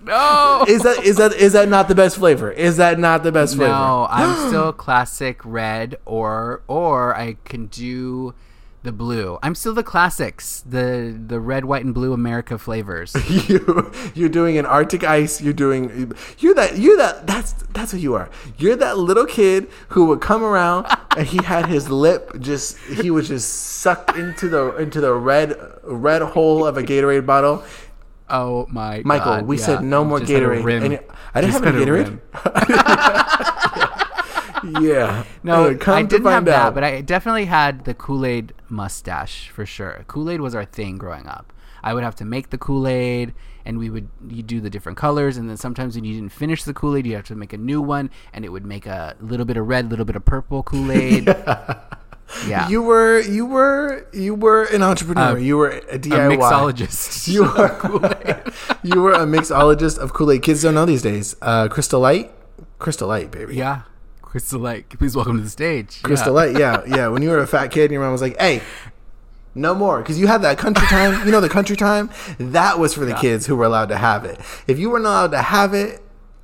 No. 0.04 0.64
Is 0.68 0.82
that 0.82 1.04
is 1.04 1.16
that 1.16 1.32
is 1.34 1.52
that 1.52 1.68
not 1.68 1.88
the 1.88 1.94
best 1.94 2.16
flavor? 2.16 2.50
Is 2.50 2.76
that 2.76 2.98
not 2.98 3.22
the 3.22 3.32
best 3.32 3.56
flavor? 3.56 3.72
No, 3.72 4.06
I'm 4.10 4.48
still 4.48 4.72
classic 4.72 5.40
red 5.44 5.96
or 6.04 6.62
or 6.68 7.16
I 7.16 7.36
can 7.44 7.66
do 7.66 8.34
the 8.82 8.92
blue. 8.92 9.38
I'm 9.42 9.54
still 9.54 9.74
the 9.74 9.82
classics, 9.82 10.62
the 10.66 11.16
the 11.26 11.38
red, 11.38 11.64
white, 11.64 11.84
and 11.84 11.94
blue 11.94 12.12
America 12.12 12.58
flavors. 12.58 13.14
you 13.48 13.92
you're 14.14 14.28
doing 14.28 14.58
an 14.58 14.66
Arctic 14.66 15.04
ice. 15.04 15.40
You're 15.40 15.52
doing 15.52 16.12
you're 16.38 16.54
that 16.54 16.78
you're 16.78 16.96
that 16.96 17.26
that's 17.26 17.52
that's 17.72 17.92
what 17.92 18.02
you 18.02 18.14
are. 18.14 18.28
You're 18.58 18.76
that 18.76 18.98
little 18.98 19.26
kid 19.26 19.68
who 19.88 20.06
would 20.06 20.20
come 20.20 20.42
around 20.42 20.86
and 21.16 21.26
he 21.26 21.42
had 21.44 21.66
his 21.66 21.88
lip 21.88 22.38
just 22.40 22.76
he 22.78 23.10
was 23.10 23.28
just 23.28 23.48
sucked 23.48 24.16
into 24.16 24.48
the 24.48 24.76
into 24.76 25.00
the 25.00 25.14
red 25.14 25.56
red 25.84 26.22
hole 26.22 26.66
of 26.66 26.76
a 26.76 26.82
Gatorade 26.82 27.26
bottle. 27.26 27.64
Oh 28.28 28.66
my 28.70 28.96
God. 28.98 29.04
Michael, 29.06 29.24
God, 29.36 29.46
we 29.46 29.58
yeah. 29.58 29.64
said 29.64 29.82
no 29.84 30.04
more 30.04 30.20
Just 30.20 30.32
Gatorade. 30.32 30.84
And 30.84 31.00
I 31.34 31.40
didn't 31.40 31.52
Just 31.52 31.64
have 31.64 31.74
any 31.76 31.84
Gatorade. 31.84 32.20
yeah. 34.80 35.24
No, 35.42 35.70
Uh, 35.70 35.74
come 35.76 35.94
I 35.94 36.02
didn't 36.02 36.24
have 36.24 36.32
find 36.34 36.46
that, 36.46 36.66
out. 36.66 36.74
but 36.74 36.84
I 36.84 37.00
definitely 37.00 37.46
had 37.46 37.84
the 37.84 37.94
Kool 37.94 38.24
Aid 38.24 38.52
mustache 38.68 39.48
for 39.50 39.66
sure. 39.66 40.04
Kool 40.06 40.30
Aid 40.30 40.40
was 40.40 40.54
our 40.54 40.64
thing 40.64 40.98
growing 40.98 41.26
up. 41.26 41.52
I 41.82 41.94
would 41.94 42.04
have 42.04 42.14
to 42.16 42.24
make 42.24 42.50
the 42.50 42.58
Kool 42.58 42.86
Aid, 42.86 43.34
and 43.64 43.76
we 43.76 43.90
would 43.90 44.08
you 44.28 44.42
do 44.44 44.60
the 44.60 44.70
different 44.70 44.96
colors, 44.96 45.36
and 45.36 45.50
then 45.50 45.56
sometimes 45.56 45.96
when 45.96 46.04
you 46.04 46.14
didn't 46.14 46.30
finish 46.30 46.62
the 46.62 46.72
Kool 46.72 46.94
Aid, 46.96 47.06
you 47.06 47.16
have 47.16 47.24
to 47.24 47.34
make 47.34 47.52
a 47.52 47.58
new 47.58 47.82
one, 47.82 48.08
and 48.32 48.44
it 48.44 48.50
would 48.50 48.64
make 48.64 48.86
a 48.86 49.16
little 49.20 49.44
bit 49.44 49.56
of 49.56 49.66
red, 49.66 49.90
little 49.90 50.04
bit 50.04 50.14
of 50.14 50.24
purple 50.24 50.62
Kool 50.62 50.92
Aid. 50.92 51.26
yeah, 51.26 51.80
You 52.68 52.82
were 52.82 53.20
you 53.20 53.46
were 53.46 54.06
you 54.12 54.34
were 54.34 54.64
an 54.64 54.82
entrepreneur. 54.82 55.32
Uh, 55.32 55.36
you 55.36 55.56
were 55.56 55.70
a 55.70 55.94
a 55.94 55.98
DIY. 55.98 56.36
mixologist. 56.38 57.28
You 57.32 57.42
were 57.44 58.42
you 58.82 59.00
were 59.02 59.12
a 59.12 59.26
mixologist 59.26 59.98
of 59.98 60.12
Kool 60.12 60.30
Aid. 60.32 60.42
Kids 60.42 60.62
don't 60.62 60.74
know 60.74 60.84
these 60.86 61.02
days. 61.02 61.36
Uh, 61.42 61.68
Crystal 61.68 62.00
Light, 62.00 62.30
Crystal 62.78 63.08
Light, 63.08 63.30
baby. 63.30 63.56
yeah, 63.56 63.82
Crystal 64.22 64.58
Light. 64.60 64.88
Please 64.88 65.14
welcome 65.14 65.36
to 65.36 65.42
the 65.42 65.50
stage. 65.50 66.02
Crystal 66.02 66.32
yeah. 66.32 66.40
Light. 66.40 66.58
Yeah, 66.58 66.96
yeah. 66.96 67.08
When 67.08 67.22
you 67.22 67.30
were 67.30 67.38
a 67.38 67.46
fat 67.46 67.68
kid, 67.70 67.84
and 67.84 67.92
your 67.92 68.02
mom 68.02 68.12
was 68.12 68.22
like, 68.22 68.38
"Hey, 68.40 68.62
no 69.54 69.74
more," 69.74 70.00
because 70.00 70.18
you 70.18 70.26
had 70.26 70.42
that 70.42 70.58
country 70.58 70.86
time. 70.88 71.24
You 71.26 71.32
know, 71.32 71.40
the 71.40 71.48
country 71.48 71.76
time 71.76 72.10
that 72.38 72.78
was 72.78 72.94
for 72.94 73.04
the 73.04 73.14
kids 73.14 73.46
who 73.46 73.56
were 73.56 73.64
allowed 73.66 73.88
to 73.90 73.96
have 73.98 74.24
it. 74.24 74.40
If 74.66 74.78
you 74.78 74.90
weren't 74.90 75.04
allowed 75.04 75.32
to 75.32 75.42
have 75.42 75.74
it, 75.74 76.00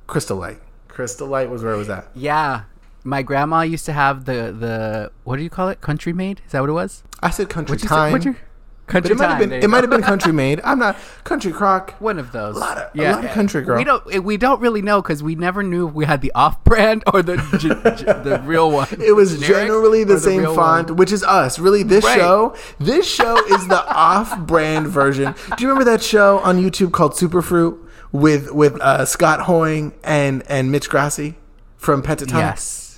Crystal 0.07 0.37
Light. 0.37 0.59
Crystal 0.87 1.27
Light 1.27 1.49
was 1.49 1.63
where 1.63 1.73
it 1.73 1.77
was 1.77 1.89
at. 1.89 2.07
Yeah, 2.13 2.63
my 3.03 3.21
grandma 3.21 3.61
used 3.61 3.85
to 3.85 3.93
have 3.93 4.25
the 4.25 4.55
the 4.57 5.11
what 5.23 5.37
do 5.37 5.43
you 5.43 5.49
call 5.49 5.69
it? 5.69 5.81
Country 5.81 6.13
made? 6.13 6.41
Is 6.45 6.51
that 6.51 6.61
what 6.61 6.69
it 6.69 6.73
was? 6.73 7.03
I 7.21 7.29
said 7.29 7.49
country 7.49 7.73
What'd 7.73 7.83
you 7.83 7.89
say? 7.89 7.95
time. 7.95 8.21
You- 8.21 8.33
but 8.33 8.93
Country 8.93 9.11
it 9.11 9.17
might 9.19 9.27
have 9.29 9.37
been 9.39 9.53
it 9.53 9.69
might 9.69 9.83
have 9.83 9.89
been 9.91 10.01
country 10.01 10.31
made. 10.33 10.59
I'm 10.63 10.79
not 10.79 10.97
country 11.23 11.51
crock. 11.51 11.91
one 11.99 12.17
of 12.17 12.31
those. 12.31 12.55
A 12.55 12.59
lot 12.59 12.77
of- 12.79 12.99
a 12.99 13.11
lot 13.11 13.23
of 13.23 13.29
country 13.31 13.61
girl. 13.61 13.77
We 13.77 13.83
don't 13.83 14.03
eh, 14.11 14.17
we 14.17 14.35
don't 14.35 14.59
really 14.61 14.81
know 14.81 14.99
because 14.99 15.21
we 15.21 15.35
never 15.35 15.61
knew 15.61 15.87
if 15.89 15.93
we 15.93 16.05
had 16.05 16.21
the 16.21 16.31
off 16.33 16.63
brand 16.63 17.03
or 17.13 17.21
the 17.21 17.35
g- 17.59 17.69
g- 17.69 18.03
the 18.05 18.41
real 18.43 18.71
one. 18.71 18.87
It 18.99 19.15
was 19.15 19.33
Generic 19.39 19.67
generally 19.67 20.03
the 20.05 20.15
or 20.15 20.19
same 20.19 20.43
font, 20.55 20.87
one. 20.89 20.97
which 20.97 21.11
is 21.11 21.23
us. 21.23 21.59
Really, 21.59 21.83
this 21.83 22.03
Right. 22.03 22.17
show, 22.17 22.55
this 22.79 23.07
show 23.07 23.37
is 23.53 23.67
the 23.67 23.85
off-brand 23.95 24.87
version. 24.87 25.35
Do 25.55 25.61
you 25.63 25.69
remember 25.69 25.85
that 25.91 26.01
show 26.01 26.39
on 26.39 26.57
YouTube 26.59 26.91
called 26.91 27.11
Superfruit 27.11 27.77
with 28.11 28.51
with 28.51 28.81
uh, 28.81 29.05
Scott 29.05 29.41
Hoying 29.41 29.93
and 30.03 30.41
and 30.49 30.71
Mitch 30.71 30.89
Grassi 30.89 31.37
from 31.77 32.01
Pentatonix? 32.01 32.31
Yes, 32.33 32.88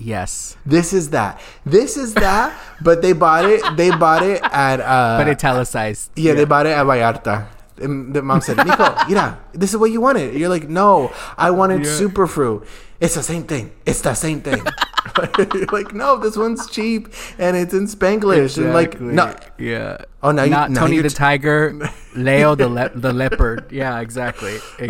yes, 0.00 0.56
This 0.66 0.92
is 0.92 1.10
that. 1.10 1.40
This 1.64 1.96
is 1.96 2.14
that. 2.14 2.56
but 2.82 3.02
they 3.02 3.12
bought 3.12 3.44
it. 3.44 3.60
They 3.76 3.90
bought 3.90 4.22
it 4.22 4.40
at. 4.42 4.80
Uh, 4.80 5.18
but 5.22 5.28
italicized. 5.28 6.10
yeah, 6.16 6.34
they 6.34 6.44
bought 6.44 6.66
it 6.66 6.70
at 6.70 6.84
Vallarta. 6.86 7.46
And 7.80 8.12
the 8.14 8.20
mom 8.20 8.40
said, 8.42 8.58
Nico, 8.58 8.94
mira, 9.08 9.38
this 9.54 9.70
is 9.70 9.76
what 9.76 9.90
you 9.90 10.00
wanted. 10.02 10.34
You're 10.34 10.50
like, 10.50 10.68
no, 10.68 11.12
I 11.38 11.50
wanted 11.50 11.84
Yeah. 11.84 11.90
Superfruit. 11.92 12.66
It's 13.00 13.14
the 13.14 13.22
same 13.22 13.44
thing. 13.44 13.72
It's 13.86 14.02
the 14.02 14.12
same 14.12 14.42
thing. 14.42 14.60
You're 15.38 15.66
like, 15.72 15.94
no, 15.94 16.18
this 16.18 16.36
one's 16.36 16.68
cheap 16.68 17.08
and 17.38 17.56
it's 17.56 17.72
in 17.72 17.86
Spanglish. 17.86 18.58
And 18.58 18.74
like, 18.74 19.00
no, 19.00 19.34
yeah. 19.56 20.04
Oh, 20.22 20.30
now 20.30 20.42
you- 20.44 20.50
not 20.50 20.70
now 20.70 20.80
Tony 20.82 20.94
you're 20.96 21.02
the 21.04 21.08
t- 21.08 21.14
Tiger, 21.14 21.72
Leo 22.14 22.54
the 22.54 22.68
le- 22.68 22.90
the 22.94 23.12
leopard. 23.14 23.72
Yeah, 23.72 24.00
exactly, 24.00 24.56
exactly. 24.78 24.88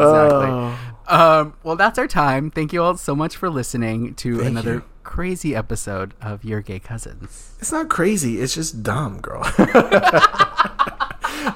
Oh. 0.51 0.77
Um, 1.07 1.55
well, 1.63 1.77
that's 1.77 1.99
our 1.99 2.09
time. 2.09 2.51
Thank 2.51 2.73
you 2.73 2.83
all 2.83 2.97
so 2.97 3.15
much 3.15 3.37
for 3.37 3.49
listening 3.49 4.15
to 4.17 4.39
Thank 4.39 4.49
another 4.51 4.75
you. 4.75 4.83
Crazy 5.11 5.57
episode 5.57 6.15
of 6.23 6.45
Your 6.45 6.61
Gay 6.61 6.79
Cousins. 6.79 7.57
it's 7.59 7.73
not 7.73 7.89
crazy. 7.89 8.41
It's 8.41 8.55
just 8.55 8.85
dumb, 8.85 9.21
girl. 9.21 9.43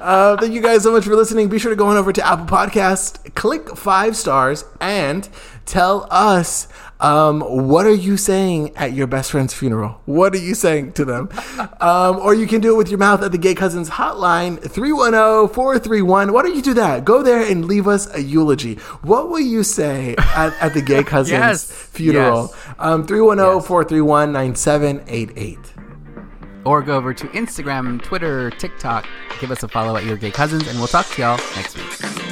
uh, 0.03 0.37
thank 0.39 0.53
you 0.53 0.61
guys 0.61 0.83
so 0.83 0.91
much 0.91 1.05
for 1.05 1.15
listening. 1.15 1.49
Be 1.49 1.61
sure 1.61 1.71
to 1.71 1.77
go 1.77 1.87
on 1.87 1.97
over 1.97 2.13
to 2.13 2.27
Apple 2.27 2.47
Podcast, 2.47 3.33
click 3.37 3.77
five 3.77 4.17
stars, 4.17 4.65
and 4.81 5.29
tell 5.67 6.07
us 6.11 6.69
um, 7.01 7.41
what 7.41 7.87
are 7.87 7.95
you 7.95 8.17
saying 8.17 8.75
at 8.77 8.93
your 8.93 9.07
best 9.07 9.31
friend's 9.33 9.53
funeral? 9.53 10.01
What 10.07 10.33
are 10.35 10.39
you 10.39 10.55
saying 10.55 10.93
to 10.93 11.05
them? 11.05 11.29
um, 11.81 12.17
or 12.19 12.35
you 12.35 12.47
can 12.47 12.61
do 12.61 12.75
it 12.75 12.79
with 12.79 12.89
your 12.89 12.99
mouth 12.99 13.23
at 13.23 13.33
the 13.33 13.39
Gay 13.39 13.55
Cousins 13.55 13.91
hotline, 13.91 14.59
310-431. 14.59 16.31
Why 16.33 16.43
don't 16.43 16.55
you 16.55 16.63
do 16.63 16.75
that? 16.75 17.05
Go 17.05 17.23
there 17.23 17.43
and 17.43 17.65
leave 17.67 17.87
us 17.89 18.13
a 18.15 18.23
eulogy. 18.23 18.77
What 19.03 19.29
will 19.29 19.41
you 19.41 19.63
say 19.65 20.15
at, 20.19 20.55
at 20.63 20.73
the 20.75 20.83
Gay 20.83 21.03
Cousins 21.05 21.33
Yes. 21.39 21.71
funeral? 21.71 22.55
Um, 22.79 23.07
310-431-9788. 23.07 25.59
Or 26.65 26.81
go 26.81 26.97
over 26.97 27.13
to 27.13 27.27
Instagram, 27.29 28.03
Twitter, 28.03 28.51
TikTok. 28.53 29.07
Give 29.41 29.51
us 29.51 29.63
a 29.63 29.69
follow 29.69 29.97
at 29.97 30.05
Your 30.05 30.17
Gay 30.17 30.31
Cousins, 30.31 30.67
and 30.67 30.79
we'll 30.79 30.89
talk 30.89 31.07
to 31.09 31.21
y'all 31.21 31.37
next 31.57 31.77
week. 31.77 32.24